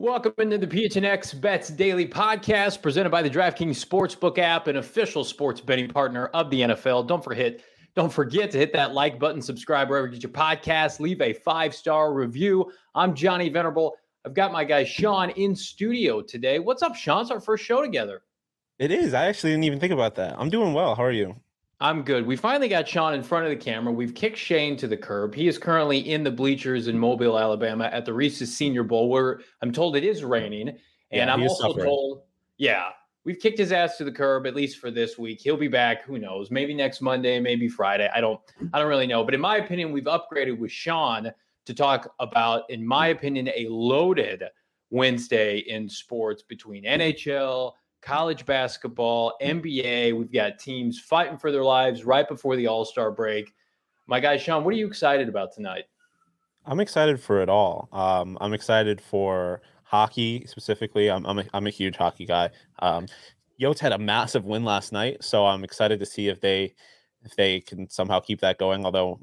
Welcome 0.00 0.34
into 0.38 0.58
the 0.58 0.66
PHNX 0.66 1.40
Bets 1.40 1.68
Daily 1.68 2.04
Podcast, 2.04 2.82
presented 2.82 3.10
by 3.10 3.22
the 3.22 3.30
DraftKings 3.30 3.80
Sportsbook 3.80 4.38
app, 4.38 4.66
an 4.66 4.78
official 4.78 5.22
sports 5.22 5.60
betting 5.60 5.88
partner 5.88 6.26
of 6.26 6.50
the 6.50 6.62
NFL. 6.62 7.06
Don't 7.06 7.22
forget, 7.22 7.60
don't 7.94 8.12
forget 8.12 8.50
to 8.50 8.58
hit 8.58 8.72
that 8.72 8.92
like 8.92 9.20
button, 9.20 9.40
subscribe 9.40 9.88
wherever 9.88 10.08
you 10.08 10.14
get 10.14 10.24
your 10.24 10.32
podcast, 10.32 10.98
leave 10.98 11.20
a 11.20 11.32
five 11.32 11.72
star 11.72 12.12
review. 12.12 12.72
I'm 12.96 13.14
Johnny 13.14 13.48
Venerable. 13.48 13.94
I've 14.26 14.34
got 14.34 14.50
my 14.50 14.64
guy 14.64 14.82
Shawn 14.82 15.30
in 15.30 15.54
studio 15.54 16.20
today. 16.20 16.58
What's 16.58 16.82
up, 16.82 16.96
Shawn? 16.96 17.22
It's 17.22 17.30
our 17.30 17.40
first 17.40 17.64
show 17.64 17.80
together. 17.80 18.22
It 18.80 18.90
is. 18.90 19.14
I 19.14 19.26
actually 19.26 19.50
didn't 19.50 19.64
even 19.64 19.78
think 19.78 19.92
about 19.92 20.16
that. 20.16 20.34
I'm 20.36 20.50
doing 20.50 20.74
well. 20.74 20.96
How 20.96 21.04
are 21.04 21.12
you? 21.12 21.36
I'm 21.84 22.00
good. 22.00 22.26
We 22.26 22.34
finally 22.34 22.68
got 22.68 22.88
Shawn 22.88 23.12
in 23.12 23.22
front 23.22 23.44
of 23.44 23.50
the 23.50 23.62
camera. 23.62 23.92
We've 23.92 24.14
kicked 24.14 24.38
Shane 24.38 24.74
to 24.78 24.88
the 24.88 24.96
curb. 24.96 25.34
He 25.34 25.48
is 25.48 25.58
currently 25.58 25.98
in 25.98 26.24
the 26.24 26.30
bleachers 26.30 26.88
in 26.88 26.98
Mobile, 26.98 27.38
Alabama 27.38 27.90
at 27.92 28.06
the 28.06 28.12
Reese's 28.14 28.56
Senior 28.56 28.84
Bowl, 28.84 29.10
where 29.10 29.42
I'm 29.60 29.70
told 29.70 29.94
it 29.94 30.02
is 30.02 30.24
raining. 30.24 30.68
And 30.68 30.78
Yeah, 31.10 31.30
I'm 31.30 31.42
also 31.42 31.68
suffering. 31.68 31.84
told, 31.84 32.22
yeah, 32.56 32.88
we've 33.26 33.38
kicked 33.38 33.58
his 33.58 33.70
ass 33.70 33.98
to 33.98 34.04
the 34.04 34.12
curb 34.12 34.46
at 34.46 34.54
least 34.54 34.78
for 34.78 34.90
this 34.90 35.18
week. 35.18 35.42
He'll 35.42 35.58
be 35.58 35.68
back. 35.68 36.04
Who 36.04 36.18
knows? 36.18 36.50
Maybe 36.50 36.72
next 36.72 37.02
Monday, 37.02 37.38
maybe 37.38 37.68
Friday. 37.68 38.08
I 38.14 38.22
don't, 38.22 38.40
I 38.72 38.78
don't 38.78 38.88
really 38.88 39.06
know. 39.06 39.22
But 39.22 39.34
in 39.34 39.42
my 39.42 39.58
opinion, 39.58 39.92
we've 39.92 40.04
upgraded 40.04 40.56
with 40.56 40.72
Shawn 40.72 41.30
to 41.66 41.74
talk 41.74 42.14
about, 42.18 42.62
in 42.70 42.86
my 42.86 43.08
opinion, 43.08 43.50
a 43.54 43.68
loaded 43.68 44.42
Wednesday 44.88 45.58
in 45.58 45.90
sports 45.90 46.42
between 46.44 46.84
NHL, 46.84 47.72
college 48.04 48.44
basketball, 48.44 49.34
NBA. 49.42 50.16
We've 50.16 50.32
got 50.32 50.58
teams 50.58 51.00
fighting 51.00 51.38
for 51.38 51.50
their 51.50 51.64
lives 51.64 52.04
right 52.04 52.28
before 52.28 52.56
the 52.56 52.66
All 52.66 52.84
Star 52.84 53.10
break. 53.10 53.54
My 54.06 54.20
guy 54.20 54.36
Shawn, 54.36 54.64
what 54.64 54.74
are 54.74 54.76
you 54.76 54.86
excited 54.86 55.28
about 55.28 55.54
tonight? 55.54 55.84
I'm 56.66 56.80
excited 56.80 57.20
for 57.20 57.42
it 57.42 57.48
all. 57.48 57.88
Um, 57.92 58.38
I'm 58.40 58.52
excited 58.52 59.00
for 59.00 59.62
hockey 59.82 60.44
specifically. 60.46 61.10
I'm 61.10 61.24
I'm 61.26 61.38
a, 61.38 61.44
I'm 61.54 61.66
a 61.66 61.70
huge 61.70 61.96
hockey 61.96 62.26
guy. 62.26 62.50
Um, 62.80 63.06
Yotes 63.60 63.78
had 63.78 63.92
a 63.92 63.98
massive 63.98 64.44
win 64.44 64.64
last 64.64 64.92
night, 64.92 65.22
so 65.22 65.46
I'm 65.46 65.64
excited 65.64 65.98
to 66.00 66.06
see 66.06 66.28
if 66.28 66.40
they 66.40 66.74
if 67.24 67.34
they 67.36 67.60
can 67.60 67.88
somehow 67.88 68.20
keep 68.20 68.40
that 68.40 68.58
going. 68.58 68.84
Although, 68.84 69.20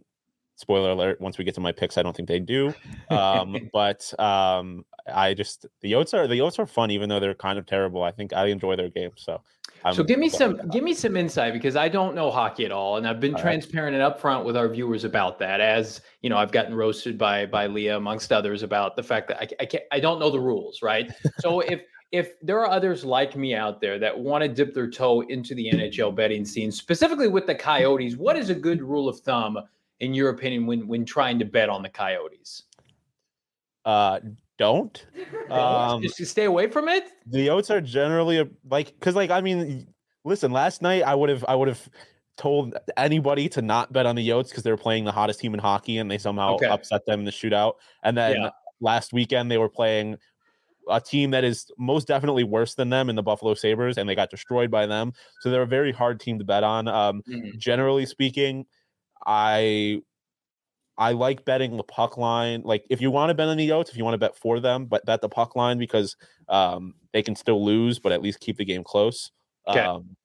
spoiler 0.61 0.91
alert, 0.91 1.19
once 1.19 1.37
we 1.37 1.43
get 1.43 1.55
to 1.55 1.61
my 1.61 1.71
picks, 1.71 1.97
I 1.97 2.03
don't 2.03 2.15
think 2.15 2.29
they 2.29 2.39
do. 2.39 2.73
Um, 3.09 3.69
but 3.73 4.13
um, 4.19 4.85
I 5.13 5.33
just 5.33 5.65
the 5.81 5.91
Yotes 5.91 6.13
are 6.13 6.27
the 6.27 6.35
Yotes 6.35 6.59
are 6.59 6.65
fun, 6.65 6.91
even 6.91 7.09
though 7.09 7.19
they're 7.19 7.33
kind 7.33 7.59
of 7.59 7.65
terrible. 7.65 8.03
I 8.03 8.11
think 8.11 8.31
I 8.31 8.45
enjoy 8.45 8.75
their 8.75 8.89
game. 8.89 9.11
So, 9.15 9.41
I'm 9.83 9.93
so 9.93 10.03
give 10.03 10.19
me 10.19 10.29
some 10.29 10.61
give 10.69 10.83
me 10.83 10.93
some 10.93 11.17
insight 11.17 11.53
because 11.53 11.75
I 11.75 11.89
don't 11.89 12.15
know 12.15 12.31
hockey 12.31 12.65
at 12.65 12.71
all, 12.71 12.97
and 12.97 13.07
I've 13.07 13.19
been 13.19 13.31
All 13.31 13.37
right. 13.37 13.43
transparent 13.43 13.95
and 13.95 14.13
upfront 14.13 14.45
with 14.45 14.55
our 14.55 14.69
viewers 14.69 15.03
about 15.03 15.39
that. 15.39 15.59
As 15.59 16.01
you 16.21 16.29
know, 16.29 16.37
I've 16.37 16.51
gotten 16.51 16.75
roasted 16.75 17.17
by 17.17 17.45
by 17.45 17.67
Leah 17.67 17.97
amongst 17.97 18.31
others 18.31 18.63
about 18.63 18.95
the 18.95 19.03
fact 19.03 19.27
that 19.29 19.37
I 19.41 19.47
I, 19.59 19.65
can't, 19.65 19.83
I 19.91 19.99
don't 19.99 20.19
know 20.19 20.29
the 20.29 20.39
rules, 20.39 20.81
right? 20.81 21.11
so 21.39 21.59
if 21.61 21.81
if 22.11 22.39
there 22.41 22.59
are 22.59 22.69
others 22.69 23.05
like 23.05 23.35
me 23.35 23.55
out 23.55 23.79
there 23.79 23.97
that 23.97 24.17
want 24.17 24.41
to 24.41 24.47
dip 24.47 24.73
their 24.73 24.89
toe 24.89 25.21
into 25.21 25.55
the 25.55 25.71
NHL 25.71 26.13
betting 26.13 26.45
scene, 26.45 26.71
specifically 26.71 27.29
with 27.29 27.47
the 27.47 27.55
Coyotes, 27.55 28.17
what 28.17 28.35
is 28.35 28.49
a 28.49 28.55
good 28.55 28.81
rule 28.81 29.07
of 29.07 29.19
thumb 29.21 29.57
in 30.02 30.13
your 30.13 30.30
opinion 30.30 30.66
when 30.66 30.88
when 30.88 31.05
trying 31.05 31.39
to 31.39 31.45
bet 31.45 31.69
on 31.69 31.81
the 31.81 31.89
Coyotes? 31.89 32.63
Uh, 33.85 34.19
don't. 34.57 35.05
Um, 35.52 36.02
Just 36.02 36.31
stay 36.31 36.45
away 36.45 36.67
from 36.69 36.88
it. 36.88 37.09
the 37.25 37.47
Yotes 37.47 37.69
are 37.69 37.81
generally 37.81 38.39
a, 38.39 38.47
like 38.69 38.94
because 38.97 39.16
like 39.16 39.29
i 39.29 39.41
mean 39.41 39.85
listen 40.23 40.49
last 40.53 40.81
night 40.81 41.03
i 41.03 41.13
would 41.13 41.29
have 41.29 41.44
i 41.49 41.53
would 41.53 41.67
have 41.67 41.89
told 42.38 42.73
anybody 42.95 43.49
to 43.49 43.61
not 43.61 43.91
bet 43.91 44.05
on 44.05 44.16
the 44.16 44.25
yotes 44.29 44.47
because 44.47 44.63
they 44.63 44.72
were 44.72 44.77
playing 44.77 45.03
the 45.03 45.11
hottest 45.11 45.41
team 45.41 45.53
in 45.53 45.59
hockey 45.59 45.97
and 45.97 46.09
they 46.09 46.17
somehow 46.17 46.53
Okay. 46.53 46.67
upset 46.67 47.05
them 47.05 47.19
in 47.19 47.25
the 47.25 47.31
shootout 47.31 47.73
and 48.03 48.16
then 48.17 48.38
Yeah. 48.44 48.49
last 48.79 49.11
weekend 49.11 49.52
they 49.52 49.57
were 49.57 49.67
playing 49.67 50.16
a 50.89 51.02
team 51.02 51.31
that 51.31 51.44
is 51.44 51.69
most 51.77 52.07
definitely 52.07 52.45
worse 52.45 52.73
than 52.75 52.89
them 52.89 53.09
in 53.09 53.17
the 53.17 53.23
buffalo 53.23 53.53
sabres 53.53 53.97
and 53.97 54.07
they 54.07 54.16
got 54.16 54.29
destroyed 54.29 54.72
by 54.72 54.85
them 54.85 55.11
so 55.41 55.52
they're 55.52 55.63
a 55.63 55.67
very 55.67 55.91
hard 55.91 56.17
team 56.17 56.39
to 56.39 56.45
bet 56.45 56.63
on 56.63 56.88
um 56.88 57.22
Mhm. 57.27 57.57
generally 57.57 58.06
speaking 58.06 58.66
i 59.25 60.01
I 60.97 61.13
like 61.13 61.45
betting 61.45 61.77
the 61.77 61.83
puck 61.83 62.17
line. 62.17 62.61
Like 62.63 62.85
if 62.89 63.01
you 63.01 63.09
want 63.09 63.31
to 63.31 63.33
bet 63.33 63.47
on 63.47 63.57
the 63.57 63.67
Yotes, 63.67 63.89
if 63.89 63.97
you 63.97 64.03
want 64.03 64.13
to 64.13 64.19
bet 64.19 64.37
for 64.37 64.59
them, 64.59 64.85
but 64.85 65.05
bet 65.05 65.21
the 65.21 65.29
puck 65.29 65.55
line 65.55 65.79
because 65.79 66.15
um, 66.47 66.93
they 67.11 67.23
can 67.23 67.35
still 67.35 67.63
lose, 67.63 67.97
but 67.97 68.11
at 68.11 68.21
least 68.21 68.39
keep 68.39 68.57
the 68.57 68.65
game 68.65 68.83
close. 68.83 69.31
Okay. 69.67 69.79
Um, 69.79 70.15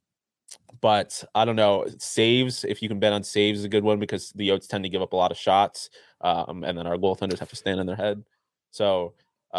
but 0.80 1.24
I 1.34 1.44
don't 1.44 1.56
know. 1.56 1.86
Saves, 1.98 2.64
if 2.64 2.82
you 2.82 2.88
can 2.88 2.98
bet 2.98 3.12
on 3.12 3.22
saves, 3.22 3.60
is 3.60 3.64
a 3.64 3.70
good 3.70 3.84
one 3.84 3.98
because 3.98 4.32
the 4.32 4.48
Yotes 4.48 4.68
tend 4.68 4.84
to 4.84 4.90
give 4.90 5.02
up 5.02 5.12
a 5.12 5.16
lot 5.16 5.30
of 5.30 5.38
shots, 5.38 5.90
um, 6.20 6.62
and 6.64 6.76
then 6.76 6.86
our 6.86 6.96
goaltenders 6.96 7.38
have 7.38 7.50
to 7.50 7.56
stand 7.56 7.80
on 7.80 7.86
their 7.86 7.96
head. 7.96 8.22
So, 8.70 9.14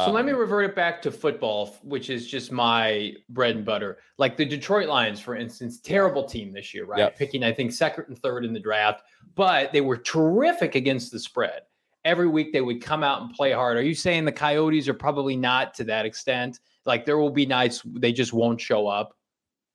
So 0.05 0.11
let 0.11 0.25
me 0.25 0.31
um, 0.31 0.37
revert 0.37 0.65
it 0.65 0.75
back 0.75 1.01
to 1.03 1.11
football, 1.11 1.75
which 1.83 2.09
is 2.09 2.27
just 2.27 2.51
my 2.51 3.13
bread 3.29 3.55
and 3.55 3.65
butter. 3.65 3.97
Like 4.17 4.37
the 4.37 4.45
Detroit 4.45 4.87
Lions, 4.87 5.19
for 5.19 5.35
instance, 5.35 5.79
terrible 5.79 6.23
team 6.25 6.51
this 6.51 6.73
year, 6.73 6.85
right? 6.85 6.99
Yep. 6.99 7.17
Picking, 7.17 7.43
I 7.43 7.51
think, 7.53 7.71
second 7.71 8.05
and 8.07 8.17
third 8.19 8.45
in 8.45 8.53
the 8.53 8.59
draft, 8.59 9.03
but 9.35 9.71
they 9.71 9.81
were 9.81 9.97
terrific 9.97 10.75
against 10.75 11.11
the 11.11 11.19
spread. 11.19 11.61
Every 12.05 12.27
week 12.27 12.53
they 12.53 12.61
would 12.61 12.81
come 12.81 13.03
out 13.03 13.21
and 13.21 13.33
play 13.33 13.51
hard. 13.51 13.77
Are 13.77 13.81
you 13.81 13.95
saying 13.95 14.25
the 14.25 14.31
Coyotes 14.31 14.87
are 14.87 14.93
probably 14.93 15.35
not 15.35 15.73
to 15.75 15.83
that 15.85 16.05
extent? 16.05 16.59
Like 16.85 17.05
there 17.05 17.17
will 17.17 17.31
be 17.31 17.45
nights 17.45 17.81
they 17.85 18.13
just 18.13 18.33
won't 18.33 18.61
show 18.61 18.87
up. 18.87 19.13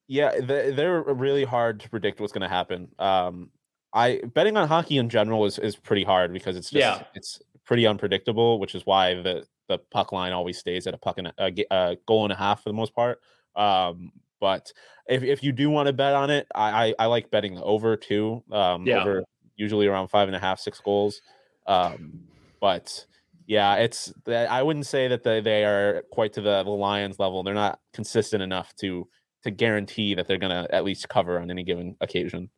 Yeah, 0.09 0.41
they- 0.41 0.71
they're 0.73 1.03
really 1.03 1.45
hard 1.45 1.81
to 1.81 1.91
predict 1.91 2.21
what's 2.21 2.33
going 2.33 2.43
to 2.43 2.49
happen. 2.49 2.89
Um, 2.99 3.51
I 3.95 4.23
betting 4.35 4.57
on 4.57 4.67
hockey 4.69 4.97
in 4.97 5.11
general 5.11 5.45
is 5.45 5.59
is 5.59 5.77
pretty 5.77 6.05
hard 6.05 6.33
because 6.33 6.57
it's 6.57 6.71
just 6.71 6.81
Yeah. 6.81 7.05
it's 7.15 7.43
pretty 7.65 7.87
unpredictable, 7.87 8.59
which 8.59 8.75
is 8.75 8.87
why 8.87 9.15
the 9.15 9.47
the 9.73 9.79
puck 9.91 10.13
line 10.13 10.33
always 10.33 10.59
stays 10.59 10.87
at 10.87 10.95
a 10.95 10.99
puck 10.99 11.19
and 11.19 11.29
a, 11.29 11.53
a 11.71 11.97
goal 12.07 12.25
and 12.25 12.33
a 12.33 12.37
half 12.37 12.63
for 12.63 12.69
the 12.69 12.75
most 12.75 12.95
part. 12.95 13.21
Um, 13.57 14.13
but 14.41 14.73
if 15.09 15.23
if 15.23 15.43
you 15.43 15.53
do 15.53 15.71
want 15.71 15.87
to 15.87 15.93
bet 15.93 16.15
on 16.15 16.31
it, 16.31 16.47
I 16.55 16.89
I, 16.89 16.95
I 17.05 17.07
like 17.07 17.31
betting 17.31 17.55
the 17.55 17.63
over 17.63 17.97
too. 17.97 18.43
Um, 18.51 18.87
Yeah. 18.87 19.01
over 19.01 19.25
usually 19.57 19.87
around 19.87 20.09
five 20.09 20.29
and 20.29 20.37
a 20.37 20.41
half, 20.41 20.59
six 20.59 20.81
goals. 20.81 21.21
Um, 21.67 22.25
but 22.61 23.07
yeah, 23.47 23.77
it's 23.77 24.13
I 24.27 24.63
wouldn't 24.63 24.87
say 24.87 25.09
that 25.09 25.23
they, 25.23 25.41
they 25.41 25.65
are 25.65 26.03
quite 26.11 26.33
to 26.35 26.41
the, 26.41 26.63
the 26.63 26.71
Lions 26.71 27.19
level. 27.19 27.43
They're 27.43 27.55
not 27.55 27.81
consistent 27.93 28.43
enough 28.43 28.75
to 28.77 29.09
to 29.45 29.51
guarantee 29.51 30.15
that 30.15 30.27
they're 30.27 30.39
gonna 30.39 30.67
at 30.71 30.85
least 30.85 31.09
cover 31.09 31.39
on 31.39 31.51
any 31.51 31.65
given 31.65 31.97
occasion. 32.01 32.51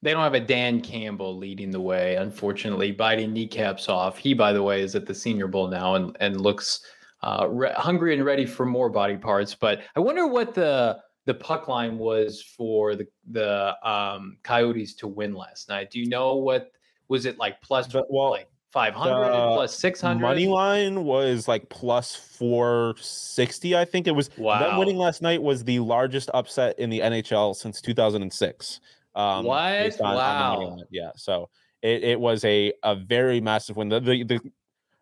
They 0.00 0.12
don't 0.12 0.22
have 0.22 0.34
a 0.34 0.40
Dan 0.40 0.80
Campbell 0.80 1.36
leading 1.36 1.70
the 1.70 1.80
way, 1.80 2.16
unfortunately, 2.16 2.92
biting 2.92 3.32
kneecaps 3.32 3.88
off. 3.88 4.16
He, 4.16 4.32
by 4.32 4.52
the 4.52 4.62
way, 4.62 4.80
is 4.82 4.94
at 4.94 5.06
the 5.06 5.14
Senior 5.14 5.48
Bowl 5.48 5.68
now 5.68 5.96
and 5.96 6.16
and 6.20 6.40
looks 6.40 6.80
uh, 7.22 7.46
re- 7.48 7.72
hungry 7.76 8.14
and 8.14 8.24
ready 8.24 8.46
for 8.46 8.64
more 8.64 8.88
body 8.88 9.16
parts. 9.16 9.54
But 9.54 9.80
I 9.96 10.00
wonder 10.00 10.26
what 10.26 10.54
the 10.54 10.98
the 11.26 11.34
puck 11.34 11.68
line 11.68 11.98
was 11.98 12.42
for 12.42 12.94
the 12.94 13.06
the 13.30 13.74
um, 13.88 14.38
Coyotes 14.42 14.94
to 14.96 15.08
win 15.08 15.34
last 15.34 15.68
night. 15.68 15.90
Do 15.90 15.98
you 16.00 16.08
know 16.08 16.36
what 16.36 16.70
was 17.08 17.26
it 17.26 17.38
like? 17.38 17.60
Plus, 17.60 17.92
well, 17.92 18.30
like 18.30 18.48
five 18.72 18.94
hundred 18.94 19.32
plus 19.54 19.76
six 19.76 20.00
hundred. 20.00 20.22
Money 20.22 20.46
line 20.46 21.04
was 21.04 21.48
like 21.48 21.68
plus 21.68 22.14
four 22.14 22.94
sixty. 22.98 23.76
I 23.76 23.84
think 23.84 24.06
it 24.06 24.12
was. 24.12 24.30
Wow. 24.38 24.78
winning 24.78 24.96
last 24.96 25.22
night 25.22 25.42
was 25.42 25.64
the 25.64 25.80
largest 25.80 26.30
upset 26.34 26.78
in 26.78 26.88
the 26.88 27.00
NHL 27.00 27.56
since 27.56 27.80
two 27.80 27.94
thousand 27.94 28.22
and 28.22 28.32
six. 28.32 28.80
Um, 29.14 29.44
What? 29.46 30.00
on- 30.00 30.06
on 30.06 30.14
Wow. 30.16 30.60
line. 30.76 30.84
Yeah. 30.90 31.10
So 31.16 31.50
it, 31.82 32.02
it 32.04 32.20
was 32.20 32.44
a 32.44 32.72
a 32.82 32.94
very 32.96 33.40
massive 33.40 33.76
win. 33.76 33.88
The, 33.88 34.00
the 34.00 34.22
the 34.24 34.40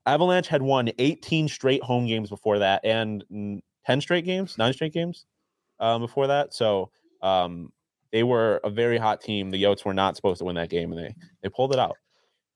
Avalanche 0.07 0.49
had 0.49 0.63
won 0.63 0.91
eighteen 0.99 1.49
straight 1.49 1.83
home 1.83 2.07
games 2.07 2.29
before 2.31 2.59
that, 2.61 2.85
and 2.85 3.25
mm, 3.33 3.61
ten 3.85 4.01
straight 4.01 4.25
games, 4.25 4.57
nine 4.59 4.73
straight 4.73 4.93
games 4.93 5.27
um, 5.81 6.01
before 6.03 6.27
that. 6.29 6.55
So 6.55 6.91
um, 7.23 7.73
they 8.13 8.23
were 8.23 8.61
a 8.63 8.71
very 8.71 8.99
hot 8.99 9.21
team. 9.21 9.51
The 9.51 9.63
Yotes 9.63 9.85
were 9.85 9.95
not 9.95 10.17
supposed 10.17 10.39
to 10.39 10.45
win 10.45 10.55
that 10.57 10.71
game, 10.71 10.93
and 10.93 11.01
they 11.01 11.15
they 11.43 11.49
pulled 11.49 11.73
it 11.73 11.79
out. 11.79 11.97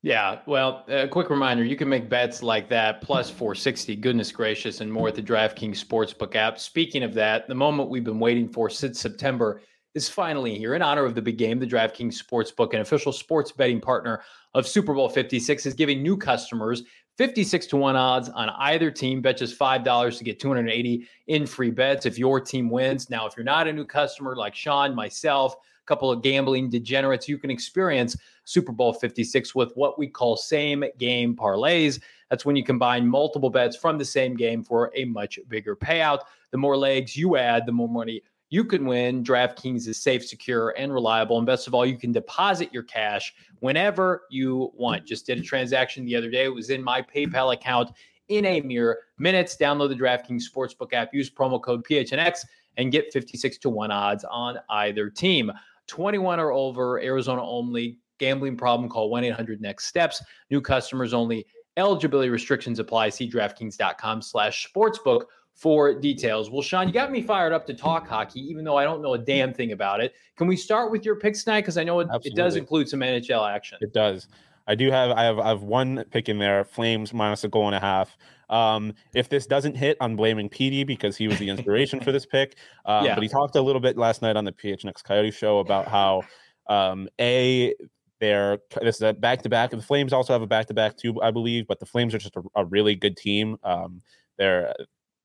Yeah, 0.03 0.41
well, 0.47 0.85
a 0.89 1.07
quick 1.09 1.29
reminder 1.29 1.63
you 1.63 1.77
can 1.77 1.89
make 1.89 2.09
bets 2.09 2.43
like 2.43 2.71
that 2.71 3.03
plus 3.03 3.29
460, 3.29 3.97
goodness 3.97 4.33
gracious, 4.33 4.81
and 4.81 4.91
more 4.91 5.09
at 5.09 5.15
the 5.15 5.23
DraftKings 5.23 5.85
Sportsbook 5.85 6.35
app. 6.37 6.59
Speaking 6.59 7.03
of 7.03 7.13
that, 7.15 7.47
the 7.49 7.55
moment 7.55 7.91
we've 7.91 8.03
been 8.05 8.19
waiting 8.19 8.49
for 8.49 8.71
since 8.71 8.99
September 8.99 9.61
is 9.95 10.09
finally 10.09 10.57
here. 10.57 10.75
In 10.75 10.83
honor 10.83 11.05
of 11.05 11.15
the 11.15 11.23
big 11.23 11.39
game, 11.39 11.59
the 11.59 11.67
DraftKings 11.67 12.23
Sportsbook, 12.23 12.75
an 12.75 12.81
official 12.81 13.13
sports 13.13 13.51
betting 13.51 13.81
partner 13.81 14.23
of 14.55 14.67
Super 14.67 14.95
Bowl 14.95 15.09
56, 15.09 15.67
is 15.67 15.75
giving 15.75 16.03
new 16.03 16.17
customers 16.17 16.85
56 17.19 17.67
to 17.67 17.77
1 17.77 17.97
odds 17.97 18.29
on 18.31 18.51
either 18.51 18.91
team. 18.91 19.21
Bet 19.21 19.37
just 19.37 19.59
$5 19.59 20.19
to 20.19 20.25
get 20.25 20.41
280 20.41 21.07
in 21.27 21.47
free 21.47 21.71
bets 21.71 22.07
if 22.07 22.19
your 22.19 22.41
team 22.41 22.71
wins. 22.71 23.11
Now, 23.11 23.27
if 23.27 23.37
you're 23.37 23.45
not 23.45 23.69
a 23.69 23.73
new 23.73 23.85
customer 23.85 24.37
like 24.37 24.55
Shawn, 24.55 24.95
myself, 24.95 25.55
a 25.55 25.87
couple 25.87 26.11
of 26.11 26.23
gambling 26.23 26.71
degenerates, 26.71 27.29
you 27.29 27.37
can 27.37 27.51
experience 27.51 28.17
Super 28.45 28.73
Bowl 28.73 28.93
56 28.93 29.55
with 29.55 29.73
what 29.75 29.99
we 29.99 30.07
call 30.07 30.37
same 30.37 30.85
game 30.99 31.37
parlays. 31.37 32.01
That's 32.31 32.47
when 32.47 32.55
you 32.55 32.65
combine 32.65 33.07
multiple 33.09 33.51
bets 33.51 33.77
from 33.77 33.99
the 33.99 34.05
same 34.05 34.37
game 34.37 34.63
for 34.63 34.93
a 34.95 35.05
much 35.05 35.39
bigger 35.49 35.75
payout. 35.75 36.21
The 36.53 36.59
more 36.59 36.77
legs 36.77 37.17
you 37.17 37.37
add, 37.37 37.67
the 37.67 37.73
more 37.73 37.89
money 37.89 38.23
you 38.51 38.65
can 38.65 38.85
win. 38.85 39.23
DraftKings 39.23 39.87
is 39.87 40.03
safe, 40.03 40.27
secure, 40.27 40.75
and 40.77 40.93
reliable. 40.93 41.39
And 41.39 41.47
best 41.47 41.69
of 41.69 41.75
all, 41.75 41.87
you 41.87 41.97
can 41.97 42.13
deposit 42.13 42.73
your 42.73 42.83
cash 42.83 43.33
whenever 43.61 44.25
you 44.29 44.73
want. 44.75 45.07
Just 45.07 45.25
did 45.25 45.39
a 45.39 45.43
transaction 45.43 46.05
the 46.05 46.17
other 46.17 46.31
day. 46.31 46.45
It 46.45 46.55
was 46.55 46.71
in 46.71 46.83
my 46.83 47.01
PayPal 47.01 47.55
account 47.55 47.91
in 48.29 48.45
a 48.45 48.61
mere 48.61 48.99
minutes. 49.19 49.57
Download 49.57 49.89
the 49.89 49.95
DraftKings 49.95 50.43
Sportsbook 50.53 50.93
app, 50.93 51.15
use 51.15 51.31
promo 51.31 51.63
code 51.63 51.85
PHNX, 51.85 52.45
and 52.77 52.91
get 52.91 53.13
56 53.13 53.59
to 53.59 53.71
1 53.71 53.91
odds 53.93 54.25
on 54.25 54.59
either 54.69 55.09
team. 55.09 55.53
21 55.87 56.41
or 56.41 56.53
over, 56.53 57.01
Arizona 57.01 57.45
only. 57.45 57.99
Gambling 58.19 58.57
problem, 58.57 58.89
call 58.89 59.11
1 59.11 59.25
800 59.25 59.61
Next 59.61 59.87
Steps. 59.87 60.23
New 60.51 60.61
customers 60.61 61.15
only. 61.15 61.47
Eligibility 61.77 62.29
restrictions 62.29 62.79
apply. 62.79 63.09
See 63.09 63.31
DraftKings.com 63.31 64.23
slash 64.23 64.69
sportsbook 64.71 65.23
for 65.55 65.93
details. 65.93 66.51
Well, 66.51 66.63
Shawn, 66.63 66.87
you 66.87 66.95
got 66.95 67.11
me 67.11 67.23
fired 67.23 67.53
up 67.53 67.67
to 67.67 67.75
talk 67.75 68.09
hockey, 68.09 68.41
even 68.41 68.65
though 68.65 68.79
I 68.79 68.85
don't 68.85 69.03
know 69.03 69.15
a 69.15 69.19
damn 69.19 69.53
thing 69.53 69.73
about 69.73 70.01
it. 70.01 70.15
Can 70.37 70.47
we 70.47 70.57
start 70.57 70.91
with 70.91 71.05
your 71.05 71.17
picks 71.17 71.45
tonight? 71.45 71.61
Because 71.61 71.77
I 71.77 71.85
know 71.85 72.01
it, 72.01 72.09
it, 72.25 72.35
does 72.35 72.57
include 72.57 72.89
some 72.89 73.01
NHL 73.01 73.49
action. 73.49 73.79
It 73.81 73.93
does. 73.93 74.29
I 74.67 74.75
do 74.75 74.91
have 74.91 75.11
I 75.11 75.25
have 75.25 75.39
I 75.39 75.49
have 75.49 75.63
one 75.63 76.05
pick 76.11 76.29
in 76.29 76.39
there, 76.39 76.65
Flames 76.65 77.13
minus 77.13 77.45
a 77.45 77.49
goal 77.49 77.67
and 77.67 77.75
a 77.75 77.81
half. 77.81 78.17
Um, 78.49 78.95
if 79.15 79.29
this 79.29 79.47
doesn't 79.47 79.77
hit, 79.77 79.97
I'm 80.01 80.17
blaming 80.17 80.49
PD 80.49 80.87
because 80.87 81.17
he 81.17 81.29
was 81.29 81.39
the 81.39 81.49
inspiration 81.49 82.01
for 82.01 82.13
this 82.13 82.27
pick. 82.27 82.57
Um, 82.87 83.05
yeah. 83.05 83.15
But 83.15 83.23
he 83.23 83.29
talked 83.29 83.57
a 83.57 83.61
little 83.61 83.81
bit 83.81 83.99
last 83.99 84.23
night 84.23 84.37
on 84.37 84.45
the 84.45 84.53
PHNX 84.53 85.05
Coyote 85.05 85.31
show 85.31 85.59
about 85.59 85.87
how 85.87 86.23
um, 86.69 87.09
a 87.21 87.75
they're 88.21 88.59
this 88.81 88.97
is 88.97 89.03
a 89.03 89.13
back 89.13 89.43
to 89.43 89.49
back. 89.49 89.71
The 89.71 89.83
Flames 89.83 90.13
also 90.13 90.33
have 90.33 90.43
a 90.43 90.47
back 90.47 90.67
to 90.67 90.75
back 90.75 90.97
too, 90.97 91.21
I 91.21 91.31
believe. 91.31 91.67
But 91.67 91.79
the 91.79 91.87
Flames 91.87 92.15
are 92.15 92.19
just 92.19 92.37
a, 92.37 92.43
a 92.57 92.65
really 92.65 92.95
good 92.95 93.17
team. 93.17 93.59
Um, 93.63 94.03
they're 94.39 94.75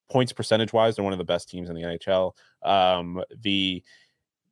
points 0.10 0.34
percentage 0.34 0.74
wise, 0.74 0.96
they're 0.96 1.04
one 1.04 1.13
of 1.13 1.19
the 1.19 1.25
best 1.25 1.50
teams 1.50 1.69
in 1.69 1.75
the 1.75 1.81
NHL. 1.81 2.34
Um, 2.63 3.24
the 3.42 3.84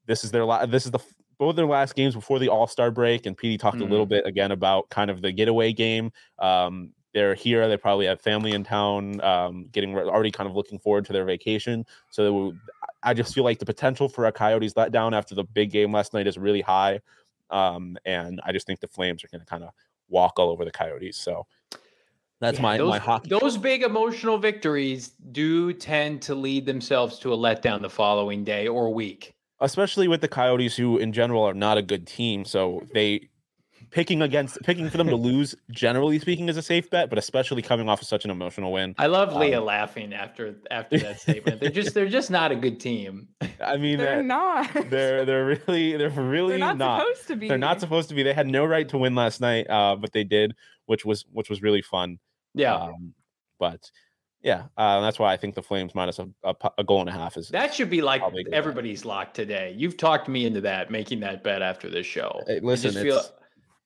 this 0.05 0.23
is 0.23 0.31
their 0.31 0.45
la- 0.45 0.65
this 0.65 0.85
is 0.85 0.91
the 0.91 0.99
both 1.37 1.55
their 1.55 1.65
last 1.65 1.95
games 1.95 2.15
before 2.15 2.39
the 2.39 2.49
All 2.49 2.67
Star 2.67 2.91
break, 2.91 3.25
and 3.25 3.37
PD 3.37 3.59
talked 3.59 3.77
mm-hmm. 3.77 3.87
a 3.87 3.89
little 3.89 4.05
mm-hmm. 4.05 4.15
bit 4.15 4.25
again 4.25 4.51
about 4.51 4.89
kind 4.89 5.09
of 5.09 5.21
the 5.21 5.31
getaway 5.31 5.73
game. 5.73 6.11
Um, 6.39 6.91
they're 7.13 7.35
here. 7.35 7.67
They 7.67 7.77
probably 7.77 8.07
have 8.07 8.21
family 8.21 8.53
in 8.53 8.63
town, 8.63 9.21
um, 9.21 9.67
getting 9.71 9.95
already 9.95 10.31
kind 10.31 10.49
of 10.49 10.55
looking 10.55 10.79
forward 10.79 11.05
to 11.05 11.13
their 11.13 11.25
vacation. 11.25 11.85
So 12.09 12.53
I 13.03 13.13
just 13.13 13.35
feel 13.35 13.43
like 13.43 13.59
the 13.59 13.65
potential 13.65 14.09
for 14.09 14.25
a 14.25 14.31
Coyotes 14.31 14.73
letdown 14.73 15.15
after 15.15 15.35
the 15.35 15.43
big 15.43 15.71
game 15.71 15.91
last 15.91 16.13
night 16.13 16.25
is 16.25 16.37
really 16.37 16.61
high, 16.61 16.99
um, 17.49 17.97
and 18.05 18.41
I 18.43 18.51
just 18.51 18.65
think 18.65 18.79
the 18.79 18.87
Flames 18.87 19.23
are 19.23 19.27
going 19.27 19.41
to 19.41 19.45
kind 19.45 19.63
of 19.63 19.69
walk 20.09 20.33
all 20.37 20.49
over 20.49 20.65
the 20.65 20.71
Coyotes. 20.71 21.17
So 21.17 21.45
that's 22.43 22.57
yeah, 22.57 22.63
my 22.63 22.77
those, 22.77 22.89
my 22.89 22.99
hockey. 22.99 23.29
Those 23.29 23.57
big 23.57 23.83
emotional 23.83 24.37
victories 24.37 25.09
do 25.31 25.73
tend 25.73 26.21
to 26.23 26.35
lead 26.35 26.65
themselves 26.65 27.19
to 27.19 27.33
a 27.33 27.37
letdown 27.37 27.81
the 27.81 27.89
following 27.89 28.43
day 28.43 28.67
or 28.67 28.93
week. 28.93 29.33
Especially 29.59 30.07
with 30.07 30.21
the 30.21 30.27
Coyotes, 30.27 30.75
who 30.75 30.97
in 30.97 31.13
general 31.13 31.43
are 31.43 31.53
not 31.53 31.77
a 31.77 31.81
good 31.81 32.05
team, 32.05 32.43
so 32.43 32.83
they 32.93 33.29
picking 33.93 34.21
against 34.21 34.61
picking 34.63 34.89
for 34.89 34.97
them 34.97 35.07
to 35.07 35.15
lose, 35.15 35.55
generally 35.71 36.19
speaking, 36.19 36.49
is 36.49 36.57
a 36.57 36.61
safe 36.61 36.89
bet, 36.89 37.09
but 37.09 37.17
especially 37.17 37.61
coming 37.61 37.87
off 37.87 38.01
of 38.01 38.07
such 38.07 38.25
an 38.25 38.31
emotional 38.31 38.71
win. 38.71 38.95
I 38.97 39.05
love 39.05 39.33
Leah 39.35 39.59
um, 39.59 39.65
laughing 39.65 40.13
after 40.13 40.55
after 40.69 40.97
that 40.97 41.21
statement. 41.21 41.61
they're 41.61 41.69
just 41.69 41.93
they're 41.93 42.09
just 42.09 42.29
not 42.29 42.51
a 42.51 42.55
good 42.55 42.79
team. 42.79 43.29
I 43.63 43.77
mean, 43.77 43.99
they're 43.99 44.23
not. 44.23 44.69
They're 44.89 45.23
they're 45.25 45.45
really 45.45 45.95
they're 45.95 46.09
really 46.15 46.57
they're 46.57 46.59
not, 46.59 46.77
not, 46.77 47.01
supposed 47.01 47.27
to 47.27 47.35
be. 47.35 47.47
They're 47.47 47.57
not 47.57 47.79
supposed 47.79 48.09
to 48.09 48.15
be. 48.15 48.23
They 48.23 48.33
had 48.33 48.47
no 48.47 48.65
right 48.65 48.89
to 48.89 48.97
win 48.97 49.15
last 49.15 49.39
night, 49.39 49.69
uh, 49.69 49.95
but 49.95 50.11
they 50.11 50.23
did, 50.23 50.55
which 50.87 51.05
was 51.05 51.25
which 51.31 51.49
was 51.49 51.61
really 51.61 51.81
fun. 51.81 52.19
Yeah. 52.53 52.75
Um, 52.75 53.13
but 53.59 53.89
yeah, 54.41 54.65
uh, 54.77 54.99
that's 55.01 55.19
why 55.19 55.31
I 55.33 55.37
think 55.37 55.55
the 55.55 55.63
Flames 55.63 55.95
minus 55.95 56.19
a, 56.19 56.27
a, 56.43 56.53
a 56.77 56.83
goal 56.83 56.99
and 56.99 57.09
a 57.09 57.13
half 57.13 57.37
is 57.37 57.49
that 57.49 57.73
should 57.73 57.89
be 57.89 58.01
like 58.01 58.21
everybody's 58.51 59.05
lock 59.05 59.33
today. 59.33 59.73
You've 59.77 59.95
talked 59.97 60.27
me 60.27 60.45
into 60.45 60.61
that, 60.61 60.91
making 60.91 61.21
that 61.21 61.43
bet 61.43 61.61
after 61.61 61.89
this 61.89 62.05
show. 62.05 62.41
Hey, 62.45 62.59
listen, 62.61 62.97
I 62.97 63.01
feel, 63.03 63.21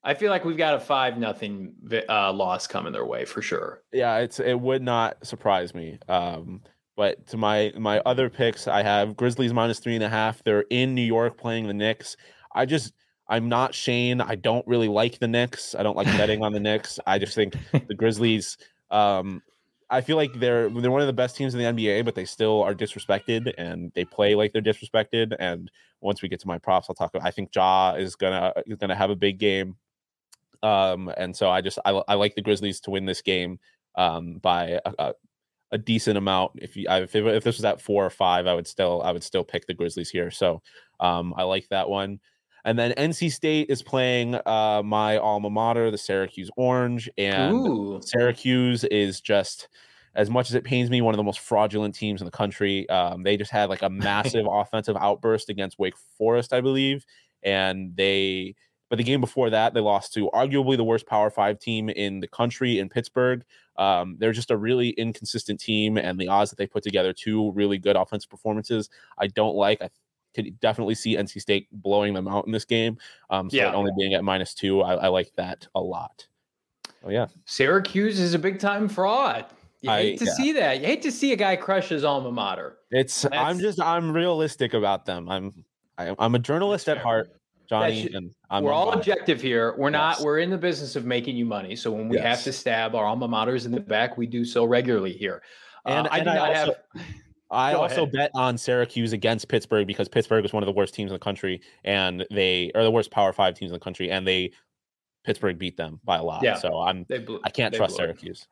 I 0.04 0.14
feel 0.16 0.32
like 0.32 0.46
we've 0.46 0.58
got 0.58 0.74
a 0.74 0.80
five 0.80 1.18
nothing 1.18 1.74
uh, 2.10 2.34
loss 2.34 2.66
coming 2.66 2.92
their 2.92 3.06
way 3.06 3.24
for 3.26 3.42
sure. 3.42 3.84
Yeah, 3.94 4.18
it's 4.18 4.40
it 4.40 4.60
would 4.60 4.82
not 4.82 5.26
surprise 5.26 5.76
me. 5.76 6.00
Um, 6.10 6.62
but 6.96 7.28
to 7.28 7.38
my 7.38 7.72
my 7.78 8.00
other 8.00 8.30
picks, 8.30 8.68
I 8.68 8.82
have 8.82 9.16
Grizzlies 9.16 9.54
minus 9.54 9.80
three 9.80 9.96
and 9.96 10.04
a 10.04 10.10
half. 10.10 10.44
They're 10.44 10.66
in 10.72 10.96
New 10.96 11.04
York 11.04 11.38
playing 11.38 11.68
the 11.68 11.74
Knicks. 11.74 12.18
I 12.56 12.66
just 12.66 12.94
I'm 13.30 13.50
not 13.50 13.74
Shane. 13.74 14.22
I 14.22 14.36
don't 14.36 14.66
really 14.68 14.88
like 14.88 15.20
the 15.20 15.28
Knicks. 15.28 15.76
I 15.76 15.84
don't 15.84 15.98
like 15.98 16.08
betting 16.18 16.44
on 16.44 16.54
the 16.54 16.60
Knicks. 16.60 17.00
I 17.06 17.20
just 17.20 17.36
think 17.36 17.56
the 17.72 17.94
Grizzlies. 17.98 18.58
Um, 18.90 19.42
I 19.90 20.02
feel 20.02 20.18
like 20.18 20.34
they're 20.34 20.70
they're 20.70 20.92
one 20.92 21.02
of 21.02 21.08
the 21.08 21.14
best 21.14 21.36
teams 21.36 21.54
in 21.54 21.60
the 21.60 21.66
NBA, 21.66 22.06
but 22.06 22.16
they 22.16 22.26
still 22.26 22.62
are 22.64 22.74
disrespected 22.74 23.54
and 23.58 23.92
they 23.96 24.06
play 24.06 24.36
like 24.36 24.54
they're 24.54 24.62
disrespected. 24.62 25.36
And 25.40 25.72
once 26.02 26.22
we 26.22 26.30
get 26.30 26.40
to 26.42 26.48
my 26.48 26.58
props, 26.58 26.88
I'll 26.90 26.96
talk. 26.96 27.14
About, 27.14 27.26
I 27.26 27.32
think 27.32 27.54
Ja 27.54 27.94
is 27.94 28.16
gonna 28.16 28.54
is 28.66 28.78
gonna 28.78 28.96
have 28.96 29.10
a 29.10 29.16
big 29.16 29.40
game. 29.40 29.76
Um, 30.64 31.12
and 31.18 31.36
so 31.36 31.50
I 31.50 31.62
just 31.62 31.80
I, 31.86 31.92
I 32.08 32.16
like 32.16 32.36
the 32.36 32.42
Grizzlies 32.42 32.80
to 32.82 32.92
win 32.92 33.06
this 33.06 33.22
game 33.22 33.60
um, 33.96 34.40
by 34.40 34.80
a, 34.86 34.94
a, 35.00 35.14
a 35.72 35.78
decent 35.78 36.18
amount. 36.18 36.52
If 36.56 36.76
you 36.76 36.86
if, 36.90 37.16
if 37.16 37.44
this 37.44 37.58
was 37.58 37.66
at 37.66 37.82
four 37.82 38.06
or 38.06 38.10
five, 38.10 38.48
I 38.48 38.54
would 38.54 38.68
still 38.68 39.02
I 39.04 39.12
would 39.12 39.24
still 39.24 39.44
pick 39.44 39.68
the 39.68 39.74
Grizzlies 39.74 40.10
here. 40.10 40.32
So 40.32 40.62
um, 41.00 41.34
I 41.38 41.44
like 41.44 41.68
that 41.70 41.90
one. 41.90 42.20
And 42.66 42.78
then 42.78 42.92
NC 42.98 43.32
State 43.32 43.70
is 43.70 43.82
playing 43.82 44.36
uh, 44.46 44.82
my 44.84 45.18
alma 45.18 45.50
mater, 45.50 45.90
the 45.92 45.98
Syracuse 45.98 46.50
Orange, 46.58 47.10
and 47.18 47.54
Ooh. 47.54 48.02
Syracuse 48.04 48.84
is 48.86 49.22
just 49.22 49.70
as 50.18 50.32
much 50.32 50.50
as 50.50 50.56
it 50.56 50.64
pains 50.64 50.90
me, 50.90 51.00
one 51.00 51.14
of 51.14 51.18
the 51.18 51.24
most 51.24 51.40
fraudulent 51.40 51.94
teams 51.94 52.22
in 52.22 52.26
the 52.26 52.32
country. 52.32 52.90
Um, 52.90 53.22
they 53.24 53.38
just 53.38 53.52
had 53.52 53.70
like 53.70 53.84
a 53.84 53.90
massive 53.90 54.46
offensive 54.50 54.98
outburst 55.00 55.50
against 55.50 55.80
Wake 55.80 55.94
Forest, 56.18 56.52
I 56.52 56.62
believe, 56.62 57.06
and 57.44 57.96
they. 57.96 58.56
But 58.90 58.96
the 58.96 59.04
game 59.04 59.20
before 59.20 59.50
that, 59.50 59.74
they 59.74 59.82
lost 59.82 60.14
to 60.14 60.30
arguably 60.34 60.78
the 60.78 60.84
worst 60.84 61.08
Power 61.08 61.30
Five 61.30 61.60
team 61.60 61.90
in 61.90 62.22
the 62.22 62.28
country 62.28 62.80
in 62.80 62.88
Pittsburgh. 62.88 63.44
Um, 63.76 64.16
they're 64.18 64.32
just 64.32 64.50
a 64.50 64.58
really 64.58 64.90
inconsistent 64.92 65.60
team, 65.60 65.98
and 65.98 66.18
the 66.18 66.30
odds 66.30 66.50
that 66.52 66.58
they 66.58 66.68
put 66.68 66.84
together 66.84 67.14
two 67.14 67.52
really 67.52 67.78
good 67.78 67.98
offensive 67.98 68.30
performances, 68.30 68.90
I 69.18 69.28
don't 69.28 69.56
like. 69.56 69.82
I 69.82 69.90
could 70.38 70.60
definitely 70.60 70.96
see 70.96 71.18
NC 71.18 71.42
State 71.42 71.68
blowing 71.72 72.14
them 72.14 72.28
out 72.28 72.46
in 72.46 72.52
this 72.52 72.66
game. 72.66 72.98
Um, 73.30 73.50
so 73.50 73.58
yeah. 73.58 73.74
only 73.74 73.92
being 73.98 74.14
at 74.14 74.24
minus 74.24 74.54
two, 74.54 74.82
I, 74.82 74.94
I, 74.94 75.08
like 75.08 75.32
that 75.36 75.68
a 75.76 75.82
lot. 75.82 76.28
Oh 77.04 77.10
yeah, 77.10 77.28
Syracuse 77.46 78.20
is 78.20 78.34
a 78.34 78.40
big 78.40 78.60
time 78.60 78.88
fraud. 78.88 79.46
You 79.82 79.92
hate 79.92 80.14
I, 80.14 80.18
to 80.18 80.26
yeah. 80.26 80.34
see 80.34 80.52
that. 80.54 80.80
You 80.80 80.86
hate 80.86 81.02
to 81.04 81.12
see 81.12 81.34
a 81.34 81.36
guy 81.36 81.56
crush 81.56 81.90
his 81.90 82.04
alma 82.04 82.32
mater. 82.32 82.78
It's. 82.92 83.24
That's, 83.24 83.36
I'm 83.36 83.60
just. 83.60 83.82
I'm 83.82 84.12
realistic 84.12 84.74
about 84.74 85.06
them. 85.06 85.30
I'm. 85.30 85.54
I, 85.98 86.08
am 86.08 86.16
i 86.20 86.26
am 86.26 86.36
a 86.36 86.40
journalist 86.40 86.88
at 86.88 86.98
heart. 86.98 87.30
Johnny, 87.68 88.04
should, 88.04 88.16
and 88.16 88.34
we're 88.64 88.72
all 88.72 88.94
objective 88.94 89.42
here. 89.42 89.76
We're 89.78 89.90
not. 89.90 90.22
We're 90.22 90.40
in 90.40 90.50
the 90.50 90.58
business 90.58 90.96
of 90.96 91.06
making 91.06 91.36
you 91.36 91.46
money. 91.46 91.76
So 91.76 91.92
when 91.92 92.08
we 92.08 92.16
yes. 92.16 92.26
have 92.26 92.44
to 92.46 92.54
stab 92.54 92.96
our 92.96 93.06
alma 93.06 93.28
maters 93.28 93.66
in 93.66 93.72
the 93.72 93.82
back, 93.82 94.18
we 94.18 94.26
do 94.26 94.46
so 94.46 94.64
regularly 94.64 95.12
here. 95.12 95.42
And 95.86 96.08
uh, 96.08 96.12
I 96.12 96.20
do 96.20 96.26
not 96.26 96.38
also, 96.38 96.76
have. 96.96 97.06
I 97.50 97.74
Go 97.74 97.82
also 97.82 98.04
ahead. 98.04 98.12
bet 98.12 98.32
on 98.34 98.58
Syracuse 98.58 99.14
against 99.14 99.48
Pittsburgh 99.48 99.88
because 99.88 100.10
Pittsburgh 100.10 100.44
is 100.44 100.54
one 100.54 100.64
of 100.64 100.68
the 100.68 100.74
worst 100.74 100.94
teams 100.94 101.12
in 101.12 101.14
the 101.14 101.20
country, 101.20 101.62
and 101.84 102.26
they 102.30 102.72
are 102.76 102.84
the 102.84 102.92
worst 102.92 103.12
Power 103.12 103.32
Five 103.32 103.56
teams 103.56 103.72
in 103.72 103.74
the 103.74 103.80
country, 103.80 104.12
and 104.12 104.28
they 104.28 104.52
Pittsburgh 105.24 105.58
beat 105.58 105.78
them 105.78 106.00
by 106.04 106.18
a 106.18 106.24
lot. 106.24 106.44
Yeah, 106.44 106.56
so 106.56 106.80
I'm 106.80 107.04
blew, 107.04 107.40
I 107.44 107.50
can't 107.50 107.74
trust 107.74 107.96
Syracuse. 107.96 108.48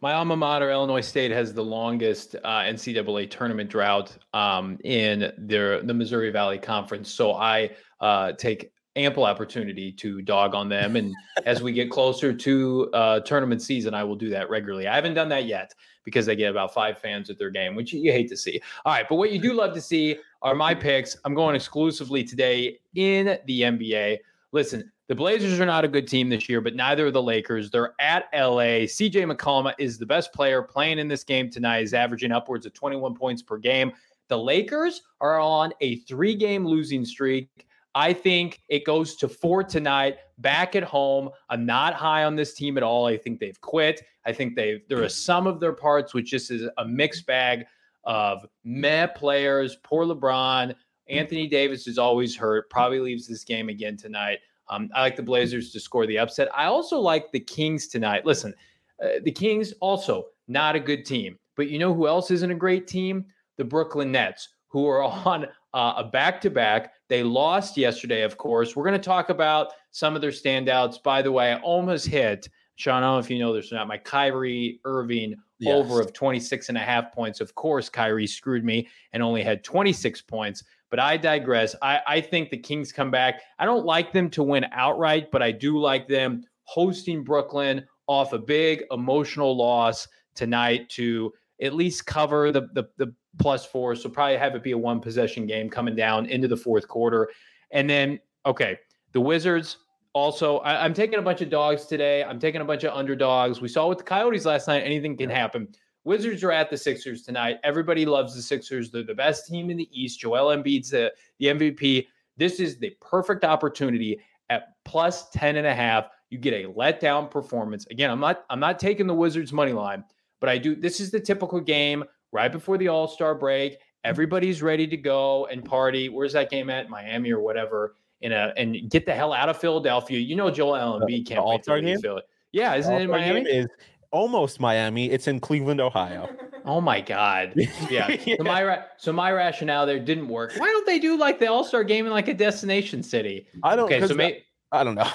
My 0.00 0.14
alma 0.14 0.34
mater, 0.34 0.70
Illinois 0.70 1.02
State, 1.02 1.30
has 1.30 1.52
the 1.52 1.64
longest 1.64 2.34
uh, 2.42 2.60
NCAA 2.60 3.30
tournament 3.30 3.68
drought 3.68 4.16
um, 4.32 4.78
in 4.82 5.30
their 5.36 5.82
the 5.82 5.92
Missouri 5.92 6.30
Valley 6.30 6.58
Conference. 6.58 7.12
So 7.12 7.34
I 7.34 7.70
uh, 8.00 8.32
take 8.32 8.72
ample 8.96 9.24
opportunity 9.24 9.92
to 9.92 10.22
dog 10.22 10.54
on 10.54 10.68
them. 10.68 10.96
And 10.96 11.14
as 11.44 11.62
we 11.62 11.72
get 11.72 11.90
closer 11.90 12.32
to 12.32 12.90
uh, 12.92 13.20
tournament 13.20 13.62
season, 13.62 13.94
I 13.94 14.04
will 14.04 14.16
do 14.16 14.30
that 14.30 14.50
regularly. 14.50 14.88
I 14.88 14.94
haven't 14.94 15.14
done 15.14 15.28
that 15.28 15.44
yet 15.44 15.72
because 16.04 16.26
they 16.26 16.36
get 16.36 16.50
about 16.50 16.72
five 16.72 16.98
fans 16.98 17.30
at 17.30 17.38
their 17.38 17.50
game, 17.50 17.74
which 17.74 17.92
you 17.92 18.12
hate 18.12 18.28
to 18.28 18.36
see. 18.36 18.60
All 18.84 18.92
right, 18.92 19.06
but 19.08 19.16
what 19.16 19.32
you 19.32 19.38
do 19.38 19.52
love 19.52 19.74
to 19.74 19.80
see 19.80 20.16
are 20.42 20.54
my 20.54 20.74
picks. 20.74 21.16
I'm 21.24 21.34
going 21.34 21.54
exclusively 21.54 22.24
today 22.24 22.78
in 22.94 23.38
the 23.46 23.62
NBA. 23.62 24.18
Listen, 24.52 24.90
the 25.08 25.14
Blazers 25.14 25.58
are 25.58 25.66
not 25.66 25.84
a 25.84 25.88
good 25.88 26.06
team 26.06 26.28
this 26.28 26.48
year, 26.48 26.60
but 26.60 26.76
neither 26.76 27.08
are 27.08 27.10
the 27.10 27.22
Lakers. 27.22 27.70
They're 27.70 27.94
at 28.00 28.28
LA. 28.32 28.86
CJ 28.86 29.30
McCollum 29.30 29.74
is 29.78 29.98
the 29.98 30.06
best 30.06 30.32
player 30.32 30.62
playing 30.62 30.98
in 31.00 31.08
this 31.08 31.24
game 31.24 31.50
tonight. 31.50 31.80
Is 31.80 31.94
averaging 31.94 32.32
upwards 32.32 32.64
of 32.64 32.74
21 32.74 33.14
points 33.16 33.42
per 33.42 33.58
game. 33.58 33.92
The 34.28 34.38
Lakers 34.38 35.02
are 35.20 35.40
on 35.40 35.72
a 35.80 35.96
three 35.96 36.36
game 36.36 36.64
losing 36.64 37.04
streak. 37.04 37.66
I 37.94 38.12
think 38.12 38.60
it 38.68 38.84
goes 38.84 39.16
to 39.16 39.28
four 39.28 39.64
tonight, 39.64 40.18
back 40.38 40.76
at 40.76 40.82
home. 40.82 41.30
I'm 41.48 41.66
not 41.66 41.94
high 41.94 42.24
on 42.24 42.36
this 42.36 42.54
team 42.54 42.76
at 42.76 42.82
all. 42.82 43.06
I 43.06 43.16
think 43.16 43.40
they've 43.40 43.60
quit. 43.60 44.02
I 44.24 44.32
think 44.32 44.54
they've 44.54 44.80
there 44.88 45.02
are 45.02 45.08
some 45.08 45.46
of 45.46 45.60
their 45.60 45.72
parts 45.72 46.14
which 46.14 46.30
just 46.30 46.50
is 46.50 46.68
a 46.78 46.84
mixed 46.84 47.26
bag 47.26 47.64
of 48.04 48.46
meh 48.64 49.06
players. 49.08 49.76
Poor 49.82 50.04
LeBron. 50.04 50.74
Anthony 51.08 51.48
Davis 51.48 51.88
is 51.88 51.98
always 51.98 52.36
hurt. 52.36 52.70
Probably 52.70 53.00
leaves 53.00 53.26
this 53.26 53.44
game 53.44 53.68
again 53.68 53.96
tonight. 53.96 54.38
Um, 54.68 54.88
I 54.94 55.00
like 55.00 55.16
the 55.16 55.22
Blazers 55.22 55.72
to 55.72 55.80
score 55.80 56.06
the 56.06 56.18
upset. 56.18 56.48
I 56.54 56.66
also 56.66 57.00
like 57.00 57.32
the 57.32 57.40
Kings 57.40 57.88
tonight. 57.88 58.24
Listen, 58.24 58.54
uh, 59.02 59.18
the 59.24 59.32
Kings 59.32 59.74
also 59.80 60.26
not 60.46 60.76
a 60.76 60.80
good 60.80 61.04
team, 61.04 61.38
but 61.56 61.68
you 61.68 61.78
know 61.78 61.92
who 61.92 62.06
else 62.06 62.30
isn't 62.30 62.50
a 62.50 62.54
great 62.54 62.86
team? 62.86 63.26
The 63.56 63.64
Brooklyn 63.64 64.12
Nets, 64.12 64.48
who 64.68 64.86
are 64.86 65.02
on 65.26 65.48
uh, 65.74 65.94
a 65.98 66.04
back 66.04 66.40
to 66.42 66.50
back. 66.50 66.92
They 67.08 67.22
lost 67.22 67.76
yesterday, 67.76 68.22
of 68.22 68.36
course. 68.36 68.74
We're 68.74 68.84
going 68.84 69.00
to 69.00 69.04
talk 69.04 69.30
about 69.30 69.72
some 69.90 70.14
of 70.14 70.20
their 70.20 70.30
standouts. 70.30 71.02
By 71.02 71.22
the 71.22 71.32
way, 71.32 71.52
I 71.52 71.60
almost 71.60 72.06
hit 72.06 72.48
Shawn, 72.76 73.02
I 73.02 73.06
don't 73.06 73.14
know 73.16 73.18
if 73.18 73.28
you 73.28 73.38
know 73.38 73.52
this 73.52 73.70
or 73.70 73.74
not. 73.74 73.88
My 73.88 73.98
Kyrie 73.98 74.80
Irving 74.84 75.34
Yes. 75.58 75.74
over 75.74 76.00
of 76.00 76.14
26 76.14 76.70
and 76.70 76.78
a 76.78 76.80
half 76.80 77.12
points. 77.12 77.42
Of 77.42 77.54
course, 77.54 77.90
Kyrie 77.90 78.26
screwed 78.26 78.64
me 78.64 78.88
and 79.12 79.22
only 79.22 79.42
had 79.42 79.62
26 79.62 80.22
points. 80.22 80.64
But 80.88 80.98
I 80.98 81.18
digress. 81.18 81.76
I, 81.82 82.00
I 82.06 82.20
think 82.22 82.48
the 82.48 82.56
Kings 82.56 82.90
come 82.92 83.10
back. 83.10 83.42
I 83.58 83.66
don't 83.66 83.84
like 83.84 84.10
them 84.10 84.30
to 84.30 84.42
win 84.42 84.64
outright, 84.72 85.30
but 85.30 85.42
I 85.42 85.52
do 85.52 85.78
like 85.78 86.08
them 86.08 86.42
hosting 86.64 87.22
Brooklyn 87.22 87.84
off 88.06 88.32
a 88.32 88.38
big 88.38 88.84
emotional 88.90 89.54
loss 89.54 90.08
tonight 90.34 90.88
to 90.90 91.30
at 91.60 91.74
least 91.74 92.06
cover 92.06 92.50
the, 92.50 92.62
the, 92.72 92.84
the 92.96 93.14
plus 93.38 93.64
four. 93.64 93.94
So 93.94 94.08
probably 94.08 94.36
have 94.36 94.54
it 94.54 94.62
be 94.62 94.72
a 94.72 94.78
one 94.78 95.00
possession 95.00 95.46
game 95.46 95.68
coming 95.70 95.94
down 95.94 96.26
into 96.26 96.48
the 96.48 96.56
fourth 96.56 96.88
quarter. 96.88 97.28
And 97.70 97.88
then, 97.88 98.20
okay, 98.46 98.78
the 99.12 99.20
Wizards 99.20 99.78
also, 100.12 100.58
I, 100.58 100.84
I'm 100.84 100.94
taking 100.94 101.18
a 101.18 101.22
bunch 101.22 101.40
of 101.40 101.50
dogs 101.50 101.86
today. 101.86 102.24
I'm 102.24 102.40
taking 102.40 102.60
a 102.60 102.64
bunch 102.64 102.84
of 102.84 102.92
underdogs. 102.94 103.60
We 103.60 103.68
saw 103.68 103.88
with 103.88 103.98
the 103.98 104.04
Coyotes 104.04 104.44
last 104.44 104.66
night, 104.66 104.80
anything 104.80 105.16
can 105.16 105.30
happen. 105.30 105.68
Wizards 106.04 106.42
are 106.42 106.52
at 106.52 106.70
the 106.70 106.76
Sixers 106.76 107.22
tonight. 107.22 107.58
Everybody 107.62 108.06
loves 108.06 108.34
the 108.34 108.42
Sixers. 108.42 108.90
They're 108.90 109.02
the 109.02 109.14
best 109.14 109.46
team 109.46 109.70
in 109.70 109.76
the 109.76 109.88
East. 109.92 110.20
Joel 110.20 110.56
Embiid's 110.56 110.90
the, 110.90 111.12
the 111.38 111.46
MVP. 111.46 112.06
This 112.36 112.58
is 112.58 112.78
the 112.78 112.96
perfect 113.00 113.44
opportunity 113.44 114.18
at 114.48 114.74
plus 114.84 115.30
10 115.30 115.56
and 115.56 115.66
a 115.66 115.74
half. 115.74 116.08
You 116.30 116.38
get 116.38 116.54
a 116.54 116.68
letdown 116.68 117.30
performance. 117.30 117.86
Again, 117.86 118.10
I'm 118.10 118.20
not 118.20 118.44
I'm 118.50 118.60
not 118.60 118.78
taking 118.78 119.06
the 119.06 119.14
Wizards 119.14 119.52
money 119.52 119.72
line, 119.72 120.04
but 120.38 120.48
I 120.48 120.58
do 120.58 120.76
this 120.76 121.00
is 121.00 121.10
the 121.10 121.20
typical 121.20 121.60
game 121.60 122.04
right 122.32 122.50
before 122.52 122.78
the 122.78 122.88
All-Star 122.88 123.34
break. 123.34 123.78
Everybody's 124.04 124.62
ready 124.62 124.86
to 124.86 124.96
go 124.96 125.46
and 125.46 125.64
party. 125.64 126.08
Where's 126.08 126.32
that 126.32 126.50
game 126.50 126.70
at? 126.70 126.88
Miami 126.88 127.30
or 127.32 127.40
whatever. 127.40 127.96
In 128.22 128.32
a 128.32 128.52
and 128.56 128.90
get 128.90 129.06
the 129.06 129.14
hell 129.14 129.32
out 129.32 129.48
of 129.48 129.58
Philadelphia. 129.58 130.18
You 130.18 130.36
know 130.36 130.50
Joel 130.50 130.72
Embiid 131.00 131.06
The- 131.06 131.22
can't 131.22 131.26
the 131.26 131.34
wait 131.34 131.62
to 131.64 131.70
All-Star 131.70 131.76
leave 131.76 131.84
game? 131.86 132.00
Philly. 132.00 132.22
Yeah, 132.52 132.74
isn't 132.74 132.92
it 132.92 133.02
in 133.02 133.10
All-Star 133.10 133.24
game 133.34 133.44
Miami? 133.44 133.50
Is 133.58 133.66
almost 134.10 134.60
Miami. 134.60 135.10
It's 135.10 135.26
in 135.28 135.40
Cleveland, 135.40 135.80
Ohio. 135.80 136.28
Oh 136.66 136.78
my 136.82 137.00
God. 137.00 137.54
Yeah. 137.90 138.14
Yeah. 138.26 138.36
So 138.36 138.44
my 138.44 138.62
ra- 138.62 138.82
so 138.98 139.14
my 139.14 139.32
rationale 139.32 139.86
there 139.86 139.98
didn't 139.98 140.28
work. 140.28 140.52
Why 140.58 140.66
don't 140.66 140.84
they 140.84 140.98
do 140.98 141.16
like 141.18 141.38
the 141.38 141.46
All 141.46 141.64
Star 141.64 141.82
game 141.84 142.04
in 142.04 142.12
like 142.12 142.28
a 142.28 142.34
destination 142.34 143.02
city? 143.02 143.46
I 143.62 143.74
don't. 143.76 143.86
Okay, 143.86 143.98
'cause 143.98 144.10
so 144.10 144.14
may, 144.14 144.44
I 144.70 144.84
don't 144.84 144.94
know. 144.94 145.08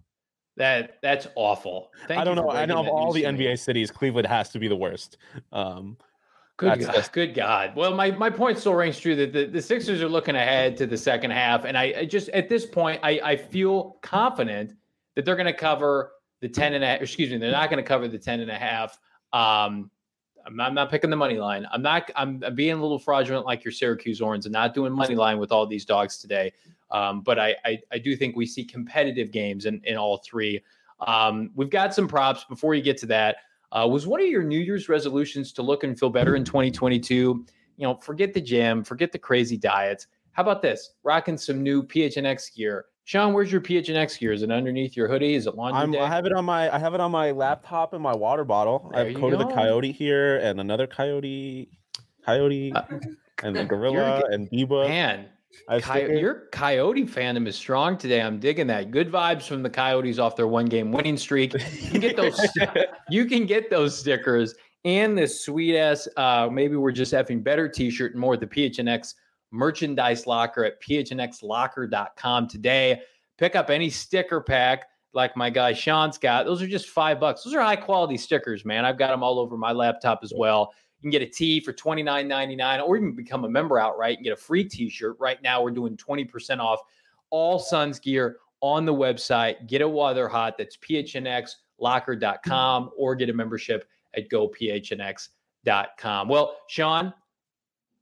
that 0.56 0.96
that's 1.02 1.28
awful. 1.34 1.90
Thank 2.08 2.18
I 2.20 2.24
don't 2.24 2.36
you 2.38 2.42
know. 2.44 2.50
I 2.50 2.64
know 2.64 2.78
of 2.80 2.88
all 2.88 3.12
the. 3.12 3.24
NBA 3.24 3.58
cities, 3.58 3.90
Cleveland 3.90 4.26
has 4.26 4.48
to 4.50 4.58
be 4.58 4.68
the 4.68 4.76
worst. 4.76 5.18
Um, 5.52 5.98
Good 6.56 6.70
That's 6.70 6.86
God. 6.86 6.94
just- 6.94 7.12
Good 7.12 7.34
God. 7.34 7.76
Well, 7.76 7.94
my, 7.94 8.10
my 8.12 8.30
point 8.30 8.58
still 8.58 8.74
rings 8.74 8.98
true 8.98 9.14
that 9.16 9.32
the, 9.32 9.46
the 9.46 9.60
Sixers 9.60 10.02
are 10.02 10.08
looking 10.08 10.36
ahead 10.36 10.76
to 10.78 10.86
the 10.86 10.96
second 10.96 11.32
half. 11.32 11.64
And 11.64 11.76
I, 11.76 11.94
I 11.98 12.04
just, 12.06 12.28
at 12.30 12.48
this 12.48 12.64
point, 12.64 13.00
I, 13.02 13.20
I 13.22 13.36
feel 13.36 13.98
confident 14.00 14.72
that 15.14 15.24
they're 15.24 15.36
going 15.36 15.46
to 15.46 15.52
cover 15.52 16.12
the 16.40 16.48
10 16.48 16.74
and 16.74 16.82
a 16.82 16.86
half, 16.86 17.02
excuse 17.02 17.30
me, 17.30 17.38
they're 17.38 17.50
not 17.50 17.70
going 17.70 17.82
to 17.82 17.86
cover 17.86 18.08
the 18.08 18.18
10 18.18 18.40
and 18.40 18.50
a 18.50 18.56
half. 18.56 18.98
Um, 19.32 19.90
I'm 20.46 20.56
not, 20.56 20.68
I'm 20.68 20.74
not 20.74 20.90
picking 20.90 21.10
the 21.10 21.16
money 21.16 21.38
line. 21.38 21.66
I'm 21.72 21.82
not, 21.82 22.10
I'm, 22.14 22.42
I'm 22.44 22.54
being 22.54 22.72
a 22.72 22.80
little 22.80 22.98
fraudulent 22.98 23.44
like 23.44 23.64
your 23.64 23.72
Syracuse 23.72 24.20
Orange 24.20 24.46
and 24.46 24.52
not 24.52 24.74
doing 24.74 24.92
money 24.92 25.14
line 25.14 25.38
with 25.38 25.50
all 25.52 25.66
these 25.66 25.84
dogs 25.84 26.18
today. 26.18 26.52
Um, 26.90 27.20
but 27.20 27.38
I, 27.38 27.56
I, 27.64 27.80
I 27.90 27.98
do 27.98 28.16
think 28.16 28.36
we 28.36 28.46
see 28.46 28.64
competitive 28.64 29.32
games 29.32 29.66
in, 29.66 29.80
in 29.84 29.96
all 29.96 30.18
three. 30.18 30.62
Um, 31.06 31.50
we've 31.54 31.68
got 31.68 31.94
some 31.94 32.06
props 32.06 32.44
before 32.44 32.74
you 32.74 32.82
get 32.82 32.96
to 32.98 33.06
that. 33.06 33.38
Uh, 33.72 33.86
was 33.86 34.06
one 34.06 34.20
of 34.20 34.26
your 34.26 34.42
New 34.42 34.60
Year's 34.60 34.88
resolutions 34.88 35.52
to 35.52 35.62
look 35.62 35.84
and 35.84 35.98
feel 35.98 36.10
better 36.10 36.36
in 36.36 36.44
2022? 36.44 37.14
You 37.78 37.86
know, 37.86 37.96
forget 37.96 38.32
the 38.32 38.40
gym, 38.40 38.84
forget 38.84 39.12
the 39.12 39.18
crazy 39.18 39.56
diets. 39.56 40.06
How 40.32 40.42
about 40.42 40.62
this? 40.62 40.94
Rocking 41.02 41.36
some 41.36 41.62
new 41.62 41.82
PHNX 41.82 42.54
gear. 42.54 42.86
Shawn, 43.04 43.32
where's 43.32 43.52
your 43.52 43.60
PHNX 43.60 44.18
gear? 44.18 44.32
Is 44.32 44.42
it 44.42 44.50
underneath 44.50 44.96
your 44.96 45.08
hoodie? 45.08 45.34
Is 45.34 45.46
it 45.46 45.54
laundry? 45.54 45.98
I 46.00 46.08
have 46.08 46.26
it 46.26 46.32
on 46.32 46.44
my 46.44 46.74
I 46.74 46.78
have 46.78 46.92
it 46.94 47.00
on 47.00 47.12
my 47.12 47.30
laptop 47.30 47.92
and 47.92 48.02
my 48.02 48.14
water 48.14 48.44
bottle. 48.44 48.90
There 48.92 49.02
I've 49.02 49.12
you 49.12 49.18
coded 49.18 49.38
the 49.38 49.46
coyote 49.46 49.92
here 49.92 50.38
and 50.38 50.60
another 50.60 50.86
coyote, 50.88 51.68
coyote, 52.24 52.72
Uh, 52.74 52.82
and 53.44 53.54
the 53.54 53.64
gorilla 53.72 54.22
and 54.30 54.50
Biba. 54.50 54.88
Man, 54.88 55.20
I 55.20 55.20
have 55.20 55.28
Coy- 55.80 56.18
your 56.18 56.48
Coyote 56.52 57.04
fandom 57.04 57.46
is 57.46 57.56
strong 57.56 57.98
today. 57.98 58.22
I'm 58.22 58.38
digging 58.38 58.66
that. 58.68 58.90
Good 58.90 59.10
vibes 59.10 59.42
from 59.42 59.62
the 59.62 59.70
Coyotes 59.70 60.18
off 60.18 60.36
their 60.36 60.46
one 60.46 60.66
game 60.66 60.92
winning 60.92 61.16
streak. 61.16 61.54
You 61.54 61.90
can 61.90 62.00
get 62.00 62.16
those. 62.16 62.40
you 63.10 63.24
can 63.26 63.46
get 63.46 63.70
those 63.70 63.98
stickers 63.98 64.54
and 64.84 65.18
this 65.18 65.44
sweet 65.44 65.76
ass. 65.76 66.08
Uh, 66.16 66.48
maybe 66.50 66.76
we're 66.76 66.92
just 66.92 67.12
having 67.12 67.42
better 67.42 67.68
T-shirt 67.68 68.12
and 68.12 68.20
more 68.20 68.34
at 68.34 68.40
the 68.40 68.46
PHNX 68.46 69.14
merchandise 69.50 70.26
locker 70.26 70.64
at 70.64 70.80
phnxlocker.com 70.82 72.48
today. 72.48 73.02
Pick 73.38 73.56
up 73.56 73.68
any 73.70 73.90
sticker 73.90 74.40
pack 74.40 74.86
like 75.12 75.36
my 75.36 75.50
guy 75.50 75.72
Shawn's 75.72 76.18
got. 76.18 76.46
Those 76.46 76.62
are 76.62 76.68
just 76.68 76.88
five 76.88 77.18
bucks. 77.18 77.42
Those 77.42 77.54
are 77.54 77.62
high 77.62 77.76
quality 77.76 78.16
stickers, 78.16 78.64
man. 78.64 78.84
I've 78.84 78.98
got 78.98 79.10
them 79.10 79.22
all 79.22 79.38
over 79.38 79.56
my 79.56 79.72
laptop 79.72 80.20
as 80.22 80.32
well. 80.36 80.72
Can 81.06 81.12
get 81.12 81.22
a 81.22 81.26
tee 81.26 81.60
for 81.60 81.72
$29.99 81.72 82.84
or 82.84 82.96
even 82.96 83.12
become 83.12 83.44
a 83.44 83.48
member 83.48 83.78
outright 83.78 84.18
and 84.18 84.24
get 84.24 84.32
a 84.32 84.36
free 84.36 84.64
t-shirt. 84.64 85.16
Right 85.20 85.40
now, 85.40 85.62
we're 85.62 85.70
doing 85.70 85.96
20% 85.96 86.58
off 86.58 86.80
all 87.30 87.60
Suns 87.60 88.00
gear 88.00 88.38
on 88.60 88.84
the 88.84 88.92
website. 88.92 89.68
Get 89.68 89.82
it 89.82 89.88
while 89.88 90.16
they're 90.16 90.26
hot. 90.26 90.58
That's 90.58 90.76
phnxlocker.com 90.76 92.90
or 92.98 93.14
get 93.14 93.30
a 93.30 93.32
membership 93.32 93.88
at 94.16 94.28
gophnx.com. 94.28 95.28
Well, 96.28 96.56
Shawn, 96.66 97.14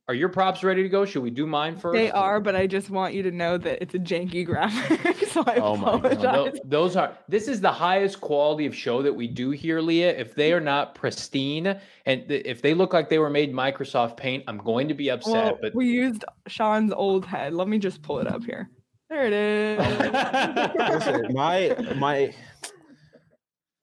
are 0.06 0.14
your 0.14 0.28
props 0.28 0.62
ready 0.62 0.82
to 0.82 0.88
go? 0.88 1.06
Should 1.06 1.22
we 1.22 1.30
do 1.30 1.46
mine 1.46 1.76
first? 1.76 1.94
They 1.94 2.10
are, 2.10 2.38
but 2.38 2.54
I 2.54 2.66
just 2.66 2.90
want 2.90 3.14
you 3.14 3.22
to 3.22 3.30
know 3.30 3.56
that 3.56 3.80
it's 3.80 3.94
a 3.94 3.98
janky 3.98 4.44
graphic. 4.44 5.16
so 5.28 5.42
I 5.46 5.56
Oh 5.56 5.76
my 5.76 5.92
God. 5.98 6.02
No, 6.02 6.08
apologize. 6.08 6.52
tho- 6.54 6.60
those 6.64 6.96
are 6.96 7.16
this 7.26 7.48
is 7.48 7.60
the 7.62 7.72
highest 7.72 8.20
quality 8.20 8.66
of 8.66 8.74
show 8.74 9.00
that 9.00 9.12
we 9.14 9.26
do 9.26 9.50
here, 9.50 9.80
Leah. 9.80 10.14
If 10.14 10.34
they 10.34 10.52
are 10.52 10.60
not 10.60 10.94
pristine 10.94 11.80
and 12.04 12.28
th- 12.28 12.44
if 12.44 12.60
they 12.60 12.74
look 12.74 12.92
like 12.92 13.08
they 13.08 13.18
were 13.18 13.30
made 13.30 13.54
Microsoft 13.54 14.18
Paint, 14.18 14.44
I'm 14.46 14.58
going 14.58 14.88
to 14.88 14.94
be 14.94 15.10
upset. 15.10 15.32
Well, 15.32 15.58
but 15.62 15.74
we 15.74 15.86
used 15.86 16.24
Shawn's 16.48 16.92
old 16.92 17.24
head. 17.24 17.54
Let 17.54 17.68
me 17.68 17.78
just 17.78 18.02
pull 18.02 18.18
it 18.18 18.26
up 18.26 18.44
here. 18.44 18.68
There 19.08 19.26
it 19.26 19.32
is. 19.32 19.78
Listen, 20.76 21.32
my 21.32 21.94
my 21.96 22.34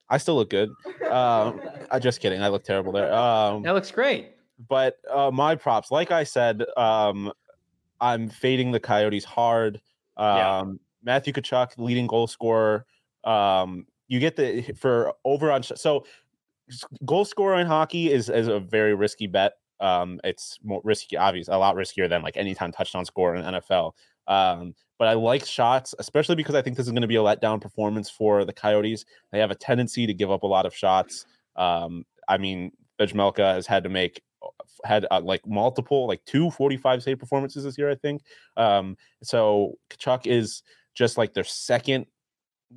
I 0.07 0.17
still 0.17 0.35
look 0.35 0.49
good. 0.49 0.69
Um, 1.09 1.61
I 1.89 1.97
just 1.99 2.19
kidding. 2.19 2.43
I 2.43 2.49
look 2.49 2.63
terrible 2.63 2.91
there. 2.91 3.11
Um, 3.13 3.63
that 3.63 3.73
looks 3.73 3.89
great. 3.91 4.33
But 4.67 4.97
uh, 5.09 5.31
my 5.31 5.55
props, 5.55 5.91
like 5.91 6.11
I 6.11 6.23
said, 6.23 6.63
um, 6.77 7.31
I'm 7.99 8.29
fading 8.29 8.71
the 8.71 8.79
Coyotes 8.79 9.23
hard. 9.23 9.81
Um, 10.17 10.37
Yeah. 10.37 10.63
Matthew 11.03 11.33
Tkachuk, 11.33 11.77
leading 11.77 12.07
goal 12.07 12.27
scorer. 12.27 12.85
Um, 13.23 13.87
you 14.07 14.19
get 14.19 14.35
the 14.35 14.61
for 14.77 15.13
over 15.25 15.51
on 15.51 15.63
so 15.63 16.05
goal 17.05 17.25
scorer 17.25 17.59
in 17.59 17.67
hockey 17.67 18.11
is 18.11 18.29
is 18.29 18.47
a 18.47 18.59
very 18.59 18.93
risky 18.93 19.27
bet. 19.27 19.53
Um, 19.79 20.19
it's 20.23 20.59
more 20.63 20.81
risky, 20.83 21.17
obvious, 21.17 21.47
a 21.47 21.57
lot 21.57 21.75
riskier 21.75 22.07
than 22.07 22.21
like 22.21 22.37
any 22.37 22.49
anytime 22.49 22.71
touchdown 22.71 23.05
score 23.05 23.35
in 23.35 23.43
NFL. 23.43 23.93
Um, 24.27 24.75
but 24.99 25.07
I 25.07 25.13
like 25.13 25.45
shots, 25.45 25.95
especially 25.97 26.35
because 26.35 26.53
I 26.53 26.61
think 26.61 26.77
this 26.77 26.85
is 26.85 26.91
going 26.91 27.01
to 27.01 27.07
be 27.07 27.15
a 27.15 27.21
letdown 27.21 27.59
performance 27.59 28.09
for 28.09 28.45
the 28.45 28.53
Coyotes. 28.53 29.05
They 29.31 29.39
have 29.39 29.49
a 29.49 29.55
tendency 29.55 30.05
to 30.05 30.13
give 30.13 30.29
up 30.29 30.43
a 30.43 30.47
lot 30.47 30.67
of 30.67 30.75
shots. 30.75 31.25
Um, 31.55 32.05
I 32.27 32.37
mean, 32.37 32.71
Vejmelka 32.99 33.55
has 33.55 33.65
had 33.65 33.83
to 33.83 33.89
make 33.89 34.21
had 34.83 35.05
uh, 35.11 35.21
like 35.21 35.45
multiple, 35.47 36.07
like 36.07 36.23
two 36.25 36.51
45 36.51 37.03
save 37.03 37.19
performances 37.19 37.63
this 37.63 37.77
year, 37.77 37.89
I 37.89 37.95
think. 37.95 38.23
Um, 38.57 38.97
so 39.23 39.77
Tkachuk 39.89 40.27
is 40.27 40.63
just 40.93 41.17
like 41.17 41.33
their 41.33 41.43
second 41.43 42.05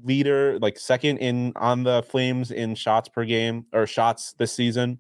leader, 0.03 0.59
like 0.59 0.79
second 0.79 1.19
in 1.19 1.53
on 1.57 1.83
the 1.83 2.03
Flames 2.03 2.51
in 2.51 2.75
shots 2.75 3.09
per 3.09 3.25
game 3.25 3.67
or 3.73 3.87
shots 3.87 4.35
this 4.39 4.53
season. 4.53 4.99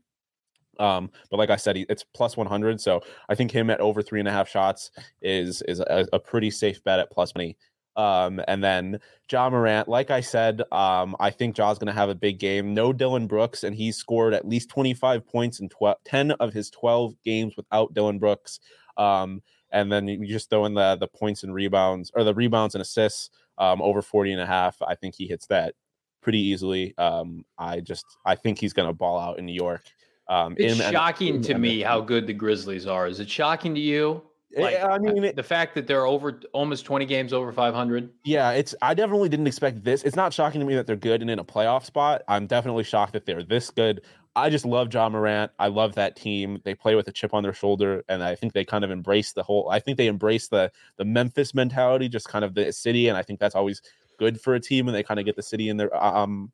Um, 0.78 1.10
but 1.30 1.36
like 1.36 1.50
I 1.50 1.56
said, 1.56 1.76
it's 1.76 2.04
plus 2.14 2.36
100. 2.36 2.80
So 2.80 3.00
I 3.28 3.34
think 3.34 3.50
him 3.50 3.70
at 3.70 3.80
over 3.80 4.02
three 4.02 4.20
and 4.20 4.28
a 4.28 4.32
half 4.32 4.48
shots 4.48 4.90
is 5.22 5.62
is 5.62 5.80
a, 5.80 6.06
a 6.12 6.18
pretty 6.18 6.50
safe 6.50 6.82
bet 6.84 6.98
at 6.98 7.10
plus 7.10 7.34
money. 7.34 7.56
Um, 7.96 8.40
and 8.48 8.62
then 8.62 9.00
Ja 9.30 9.48
Morant, 9.50 9.88
like 9.88 10.10
I 10.10 10.20
said, 10.20 10.62
um, 10.72 11.14
I 11.20 11.30
think 11.30 11.56
Ja's 11.56 11.78
going 11.78 11.86
to 11.86 11.92
have 11.92 12.08
a 12.08 12.14
big 12.14 12.38
game. 12.38 12.74
No 12.74 12.92
Dillon 12.92 13.26
Brooks, 13.26 13.62
and 13.64 13.74
he's 13.74 13.96
scored 13.96 14.34
at 14.34 14.46
least 14.48 14.68
25 14.70 15.26
points 15.26 15.60
in 15.60 15.68
12, 15.68 15.96
10 16.04 16.30
of 16.32 16.52
his 16.52 16.70
12 16.70 17.14
games 17.24 17.56
without 17.56 17.94
Dillon 17.94 18.18
Brooks. 18.18 18.60
Um, 18.96 19.42
and 19.72 19.90
then 19.90 20.06
you 20.08 20.26
just 20.26 20.50
throw 20.50 20.66
in 20.66 20.74
the 20.74 20.96
the 20.96 21.08
points 21.08 21.42
and 21.42 21.52
rebounds 21.52 22.12
or 22.14 22.22
the 22.22 22.34
rebounds 22.34 22.74
and 22.76 22.82
assists 22.82 23.30
um, 23.58 23.82
over 23.82 24.02
40 24.02 24.32
and 24.32 24.40
a 24.40 24.46
half. 24.46 24.76
I 24.82 24.94
think 24.94 25.14
he 25.16 25.26
hits 25.26 25.46
that 25.48 25.74
pretty 26.20 26.38
easily. 26.38 26.96
Um, 26.96 27.44
I 27.58 27.80
just 27.80 28.04
I 28.24 28.34
think 28.36 28.58
he's 28.58 28.72
going 28.72 28.88
to 28.88 28.92
ball 28.94 29.18
out 29.18 29.38
in 29.38 29.46
New 29.46 29.52
York. 29.52 29.82
Um, 30.28 30.54
It's 30.58 30.80
and- 30.80 30.92
shocking 30.92 31.36
in 31.36 31.42
to 31.42 31.52
and- 31.54 31.62
me 31.62 31.80
how 31.80 32.00
good 32.00 32.26
the 32.26 32.32
Grizzlies 32.32 32.86
are. 32.86 33.06
Is 33.08 33.18
it 33.20 33.28
shocking 33.28 33.74
to 33.74 33.80
you? 33.80 34.22
Like, 34.56 34.82
I 34.82 34.99
mean, 34.99 35.25
it- 35.25 35.37
the 35.37 35.42
fact 35.42 35.75
that 35.75 35.87
they're 35.87 36.06
over 36.06 36.40
almost 36.52 36.84
20 36.84 37.06
games 37.06 37.32
over 37.32 37.52
500. 37.52 38.11
Yeah, 38.25 38.50
it's 38.52 38.75
I 38.82 38.94
definitely 38.94 39.28
didn't 39.28 39.46
expect 39.46 39.84
this. 39.84 40.02
It's 40.04 40.16
not 40.16 40.32
shocking 40.32 40.61
to 40.61 40.66
me 40.66 40.75
that 40.75 40.87
they're 40.87 40.96
good 40.96 41.20
and 41.23 41.30
in 41.30 41.38
a 41.38 41.44
playoff 41.44 41.84
spot. 41.84 42.23
I'm 42.28 42.46
definitely 42.46 42.84
shocked 42.84 43.12
that 43.14 43.26
they're 43.26 43.42
this 43.42 43.70
good. 43.70 44.00
I 44.37 44.50
just 44.50 44.64
love 44.64 44.92
Ja 44.92 45.08
Morant. 45.08 45.52
I 45.61 45.68
love 45.68 45.94
that 45.94 46.16
team. 46.16 46.61
They 46.64 46.75
play 46.75 46.96
with 46.96 47.06
a 47.06 47.12
chip 47.12 47.32
on 47.34 47.44
their 47.44 47.52
shoulder, 47.52 48.02
and 48.08 48.23
I 48.23 48.34
think 48.34 48.52
they 48.52 48.64
kind 48.64 48.82
of 48.84 48.90
embrace 48.90 49.32
the 49.32 49.44
whole. 49.44 49.68
I 49.70 49.78
think 49.78 49.96
they 49.96 50.08
embrace 50.08 50.49
the 50.49 50.73
the 50.96 51.04
Memphis 51.04 51.54
mentality, 51.54 52.08
just 52.08 52.28
kind 52.28 52.44
of 52.44 52.54
the 52.54 52.73
city, 52.73 53.08
and 53.08 53.16
I 53.16 53.23
think 53.23 53.38
that's 53.38 53.54
always 53.54 53.80
good 54.18 54.40
for 54.40 54.54
a 54.54 54.61
team 54.61 54.87
when 54.87 54.92
they 54.92 55.02
kind 55.04 55.20
of 55.20 55.26
get 55.26 55.37
the 55.37 55.42
city 55.42 55.68
in 55.68 55.76
their 55.76 55.94
um 56.04 56.50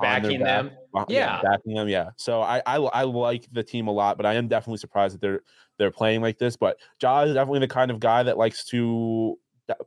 backing 0.00 0.40
them. 0.40 0.70
Uh, 0.94 1.00
back, 1.00 1.06
yeah. 1.10 1.40
backing 1.42 1.74
them. 1.74 1.88
Yeah. 1.88 2.10
So 2.16 2.40
I, 2.42 2.62
I 2.66 2.76
I 2.76 3.02
like 3.04 3.46
the 3.52 3.62
team 3.62 3.86
a 3.88 3.92
lot, 3.92 4.16
but 4.16 4.26
I 4.26 4.34
am 4.34 4.48
definitely 4.48 4.78
surprised 4.78 5.14
that 5.14 5.20
they're 5.20 5.40
they're 5.78 5.90
playing 5.90 6.20
like 6.22 6.38
this. 6.38 6.56
But 6.56 6.78
Ja 7.02 7.22
is 7.22 7.34
definitely 7.34 7.60
the 7.60 7.68
kind 7.68 7.90
of 7.90 8.00
guy 8.00 8.22
that 8.22 8.36
likes 8.38 8.64
to 8.66 9.38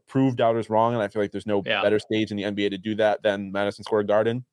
prove 0.08 0.36
doubters 0.36 0.70
wrong, 0.70 0.94
and 0.94 1.02
I 1.04 1.08
feel 1.08 1.22
like 1.22 1.32
there's 1.32 1.46
no 1.46 1.62
Yeah. 1.66 1.82
better 1.82 2.00
stage 2.00 2.32
in 2.32 2.38
the 2.38 2.44
NBA 2.44 2.70
to 2.72 2.78
do 2.78 2.96
that 2.96 3.22
than 3.24 3.52
Madison 3.52 3.84
Square 3.84 4.04
Garden. 4.04 4.44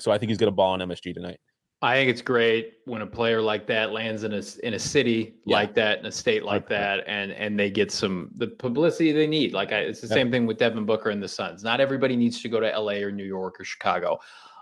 So 0.00 0.10
I 0.10 0.18
think 0.18 0.28
he's 0.30 0.38
gonna 0.38 0.50
ball 0.50 0.72
on 0.72 0.80
MSG 0.80 1.12
tonight. 1.14 1.38
I 1.82 1.94
think 1.94 2.10
it's 2.10 2.20
great 2.20 2.74
when 2.84 3.00
a 3.00 3.06
player 3.06 3.40
like 3.40 3.66
that 3.68 3.90
lands 3.92 4.22
in 4.24 4.34
a 4.34 4.42
in 4.64 4.74
a 4.74 4.78
city 4.78 5.36
Yeah. 5.46 5.56
like 5.56 5.74
that, 5.76 6.00
in 6.00 6.06
a 6.06 6.12
state 6.12 6.44
like 6.44 6.66
100%. 6.66 6.68
that, 6.68 7.04
and 7.06 7.32
and 7.32 7.58
they 7.58 7.70
get 7.70 7.90
some 7.90 8.30
the 8.36 8.48
publicity 8.48 9.12
they 9.12 9.26
need. 9.26 9.54
Like 9.54 9.72
I, 9.72 9.78
it's 9.80 10.00
the 10.02 10.08
Yeah. 10.08 10.14
same 10.14 10.30
thing 10.30 10.44
with 10.46 10.58
Devin 10.58 10.84
Booker 10.84 11.08
and 11.10 11.22
the 11.22 11.28
Suns. 11.28 11.64
Not 11.64 11.80
everybody 11.80 12.16
needs 12.16 12.42
to 12.42 12.48
go 12.50 12.60
to 12.60 12.70
L.A. 12.70 13.02
or 13.02 13.10
New 13.10 13.24
York 13.24 13.58
or 13.60 13.64
Chicago. 13.64 14.18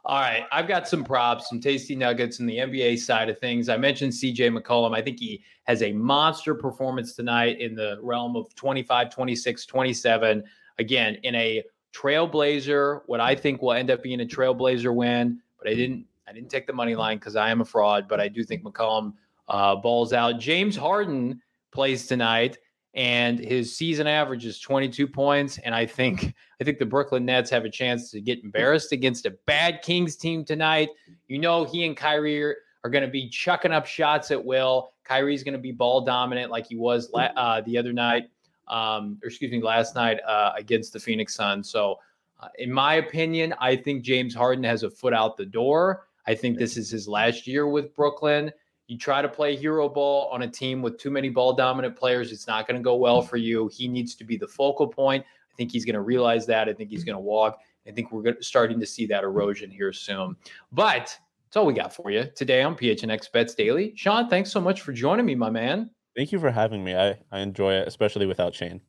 All 0.09 0.19
right, 0.19 0.47
I've 0.51 0.67
got 0.67 0.89
some 0.89 1.05
props, 1.05 1.51
some 1.51 1.61
tasty 1.61 1.95
nuggets 1.95 2.41
in 2.41 2.47
the 2.47 2.57
NBA 2.57 2.99
side 2.99 3.29
of 3.29 3.39
things. 3.39 3.69
I 3.69 3.77
mentioned 3.77 4.11
CJ 4.11 4.57
McCollum. 4.57 4.97
I 4.97 5.03
think 5.03 5.21
he 5.21 5.43
has 5.65 5.83
a 5.83 5.93
monster 5.93 6.55
performance 6.55 7.13
tonight 7.13 7.61
in 7.61 7.75
the 7.75 7.99
realm 8.01 8.35
of 8.35 8.55
25, 8.55 9.11
26, 9.11 9.67
27. 9.67 10.45
Again, 10.79 11.19
in 11.25 11.35
a 11.35 11.63
trailblazer, 11.93 13.03
what 13.05 13.21
I 13.21 13.35
think 13.35 13.61
will 13.61 13.75
end 13.75 13.91
up 13.91 14.03
being 14.03 14.23
a 14.23 14.25
trailblazer 14.25 14.95
win, 14.95 15.43
but 15.59 15.69
I 15.69 15.75
didn't 15.75 16.07
I 16.27 16.33
didn't 16.33 16.49
take 16.49 16.67
the 16.67 16.73
money 16.73 16.95
line 16.95 17.19
because 17.19 17.37
I 17.37 17.51
am 17.51 17.61
a 17.61 17.65
fraud, 17.67 18.09
but 18.09 18.19
I 18.19 18.29
do 18.29 18.43
think 18.43 18.63
McCollum 18.63 19.13
uh, 19.49 19.77
balls 19.77 20.15
out. 20.15 20.41
James 20.41 20.75
Harden 20.75 21.43
plays 21.71 22.07
tonight, 22.07 22.57
and 22.95 23.39
his 23.39 23.77
season 23.77 24.07
average 24.07 24.47
is 24.47 24.59
22 24.61 25.07
points. 25.07 25.59
And 25.59 25.75
I 25.75 25.87
think 25.87 26.35
I 26.61 26.65
think 26.65 26.79
the 26.79 26.87
Brooklyn 26.87 27.25
Nets 27.25 27.51
have 27.51 27.65
a 27.65 27.71
chance 27.71 28.11
to 28.11 28.21
get 28.21 28.43
embarrassed 28.43 28.93
against 28.93 29.27
a 29.27 29.31
bad 29.47 29.83
Kings 29.83 30.17
team 30.17 30.45
tonight. 30.45 30.89
You 31.29 31.39
know, 31.39 31.65
he 31.65 31.85
and 31.85 31.97
Kyrie 31.97 32.43
are, 32.43 32.57
are 32.85 32.91
going 32.91 33.05
to 33.05 33.11
be 33.11 33.29
chucking 33.29 33.73
up 33.73 33.87
shots 33.87 34.31
at 34.31 34.45
will. 34.45 34.91
Kyrie's 35.05 35.43
going 35.43 35.55
to 35.55 35.59
be 35.59 35.73
ball 35.73 36.03
dominant 36.03 36.51
like 36.51 36.67
he 36.67 36.77
was 36.77 37.11
la- 37.13 37.33
uh, 37.37 37.61
the 37.63 37.79
other 37.79 37.93
night, 37.93 38.31
um, 38.69 39.19
or 39.23 39.29
excuse 39.29 39.51
me, 39.51 39.63
last 39.63 39.95
night 39.95 40.19
uh, 40.27 40.53
against 40.57 40.93
the 40.93 41.01
Phoenix 41.01 41.35
Suns. 41.35 41.71
So, 41.71 41.99
uh, 42.41 42.49
in 42.59 42.71
my 42.71 42.95
opinion, 42.95 43.55
I 43.59 43.75
think 43.75 44.03
James 44.03 44.35
Harden 44.35 44.65
has 44.65 44.83
a 44.83 44.91
foot 44.91 45.13
out 45.13 45.37
the 45.37 45.47
door. 45.47 46.07
I 46.27 46.35
think 46.35 46.59
this 46.59 46.77
is 46.77 46.91
his 46.91 47.09
last 47.09 47.47
year 47.47 47.67
with 47.67 47.95
Brooklyn. 47.95 48.53
You 48.89 48.99
try 48.99 49.23
to 49.23 49.29
play 49.29 49.55
hero 49.55 49.89
ball 49.89 50.29
on 50.33 50.43
a 50.43 50.49
team 50.49 50.83
with 50.83 50.99
too 50.99 51.11
many 51.11 51.29
ball 51.29 51.53
dominant 51.53 51.95
players, 51.95 52.33
it's 52.33 52.47
not 52.47 52.67
going 52.67 52.77
to 52.77 52.83
go 52.83 52.97
well 52.97 53.23
for 53.23 53.37
you. 53.37 53.69
He 53.73 53.87
needs 53.87 54.15
to 54.17 54.25
be 54.25 54.37
the 54.37 54.49
focal 54.49 54.89
point. 54.89 55.25
I 55.25 55.55
think 55.57 55.71
he's 55.71 55.85
going 55.85 55.95
to 55.95 56.01
realize 56.01 56.47
that. 56.47 56.69
I 56.69 56.73
think 56.73 56.89
he's 56.89 57.05
going 57.05 57.17
to 57.17 57.21
walk. 57.21 57.59
I 57.87 57.91
think 57.91 58.11
we're 58.11 58.41
starting 58.41 58.81
to 58.81 58.87
see 58.87 59.07
that 59.07 59.25
erosion 59.25 59.71
here 59.71 59.93
soon. 59.93 60.37
But 60.73 61.17
that's 61.47 61.57
all 61.57 61.67
we 61.67 61.75
got 61.75 61.95
for 61.95 62.11
you 62.11 62.25
today 62.35 62.63
on 62.63 62.77
PHNX 62.77 63.31
Bets 63.31 63.55
Daily. 63.55 63.93
Shawn, 63.97 64.29
thanks 64.29 64.51
so 64.51 64.61
much 64.61 64.81
for 64.81 64.93
joining 64.93 65.27
me, 65.27 65.35
my 65.35 65.51
man. 65.51 65.91
Thank 66.17 66.33
you 66.33 66.39
for 66.39 66.51
having 66.51 66.83
me. 66.83 66.97
I, 66.97 67.19
I 67.31 67.41
enjoy 67.41 67.75
it, 67.75 67.87
especially 67.87 68.27
without 68.27 68.55
Shane. 68.55 68.81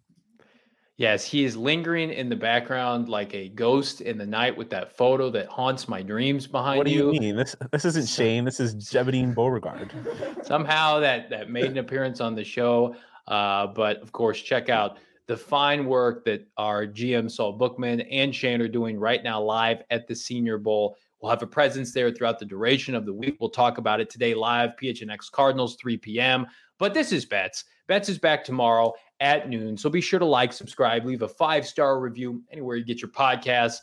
Yes, 0.99 1.23
he 1.23 1.45
is 1.45 1.55
lingering 1.55 2.09
in 2.11 2.27
the 2.27 2.35
background 2.35 3.07
like 3.07 3.33
a 3.33 3.47
ghost 3.47 4.01
in 4.01 4.17
the 4.17 4.25
night 4.25 4.57
with 4.57 4.69
that 4.71 4.97
photo 4.97 5.29
that 5.29 5.47
haunts 5.47 5.87
my 5.87 6.01
dreams 6.01 6.45
behind 6.45 6.77
What 6.77 6.87
do 6.87 6.91
you 6.91 7.13
mean? 7.13 7.37
This 7.37 7.55
this 7.71 7.85
isn't 7.85 8.09
Shane. 8.09 8.43
This 8.43 8.59
is 8.59 8.75
Jebedine 8.75 9.33
Beauregard. 9.33 9.93
somehow 10.43 10.99
that 10.99 11.29
that 11.29 11.49
made 11.49 11.67
an 11.67 11.77
appearance 11.77 12.19
on 12.19 12.35
the 12.35 12.43
show. 12.43 12.97
Uh, 13.29 13.67
but 13.67 14.01
of 14.01 14.11
course, 14.11 14.41
check 14.41 14.67
out 14.67 14.97
the 15.27 15.37
fine 15.37 15.85
work 15.85 16.25
that 16.25 16.45
our 16.57 16.85
GM 16.85 17.31
Saul 17.31 17.53
Bookman 17.53 18.01
and 18.01 18.35
Shane 18.35 18.61
are 18.61 18.67
doing 18.67 18.99
right 18.99 19.23
now 19.23 19.41
live 19.41 19.81
at 19.91 20.05
the 20.05 20.15
Senior 20.15 20.57
Bowl. 20.57 20.97
We'll 21.21 21.29
have 21.29 21.41
a 21.41 21.47
presence 21.47 21.93
there 21.93 22.11
throughout 22.11 22.39
the 22.39 22.45
duration 22.45 22.93
of 22.93 23.05
the 23.05 23.13
week. 23.13 23.37
We'll 23.39 23.51
talk 23.51 23.77
about 23.77 24.01
it 24.01 24.09
today 24.09 24.33
live, 24.33 24.71
PHNX 24.81 25.31
Cardinals, 25.31 25.77
3 25.79 25.95
p.m. 25.95 26.45
But 26.77 26.93
this 26.93 27.13
is 27.13 27.25
Bets. 27.25 27.63
Bets 27.87 28.09
is 28.09 28.19
back 28.19 28.43
tomorrow 28.43 28.93
at 29.19 29.49
noon. 29.49 29.77
So 29.77 29.89
be 29.89 30.01
sure 30.01 30.19
to 30.19 30.25
like, 30.25 30.53
subscribe, 30.53 31.05
leave 31.05 31.21
a 31.21 31.27
five 31.27 31.67
star 31.67 31.99
review 31.99 32.41
anywhere 32.51 32.75
you 32.75 32.85
get 32.85 33.01
your 33.01 33.11
podcasts. 33.11 33.77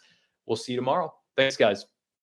We'll 0.46 0.57
see 0.57 0.72
you 0.72 0.79
tomorrow. 0.79 1.12
Thanks, 1.37 1.57
guys. 1.57 1.87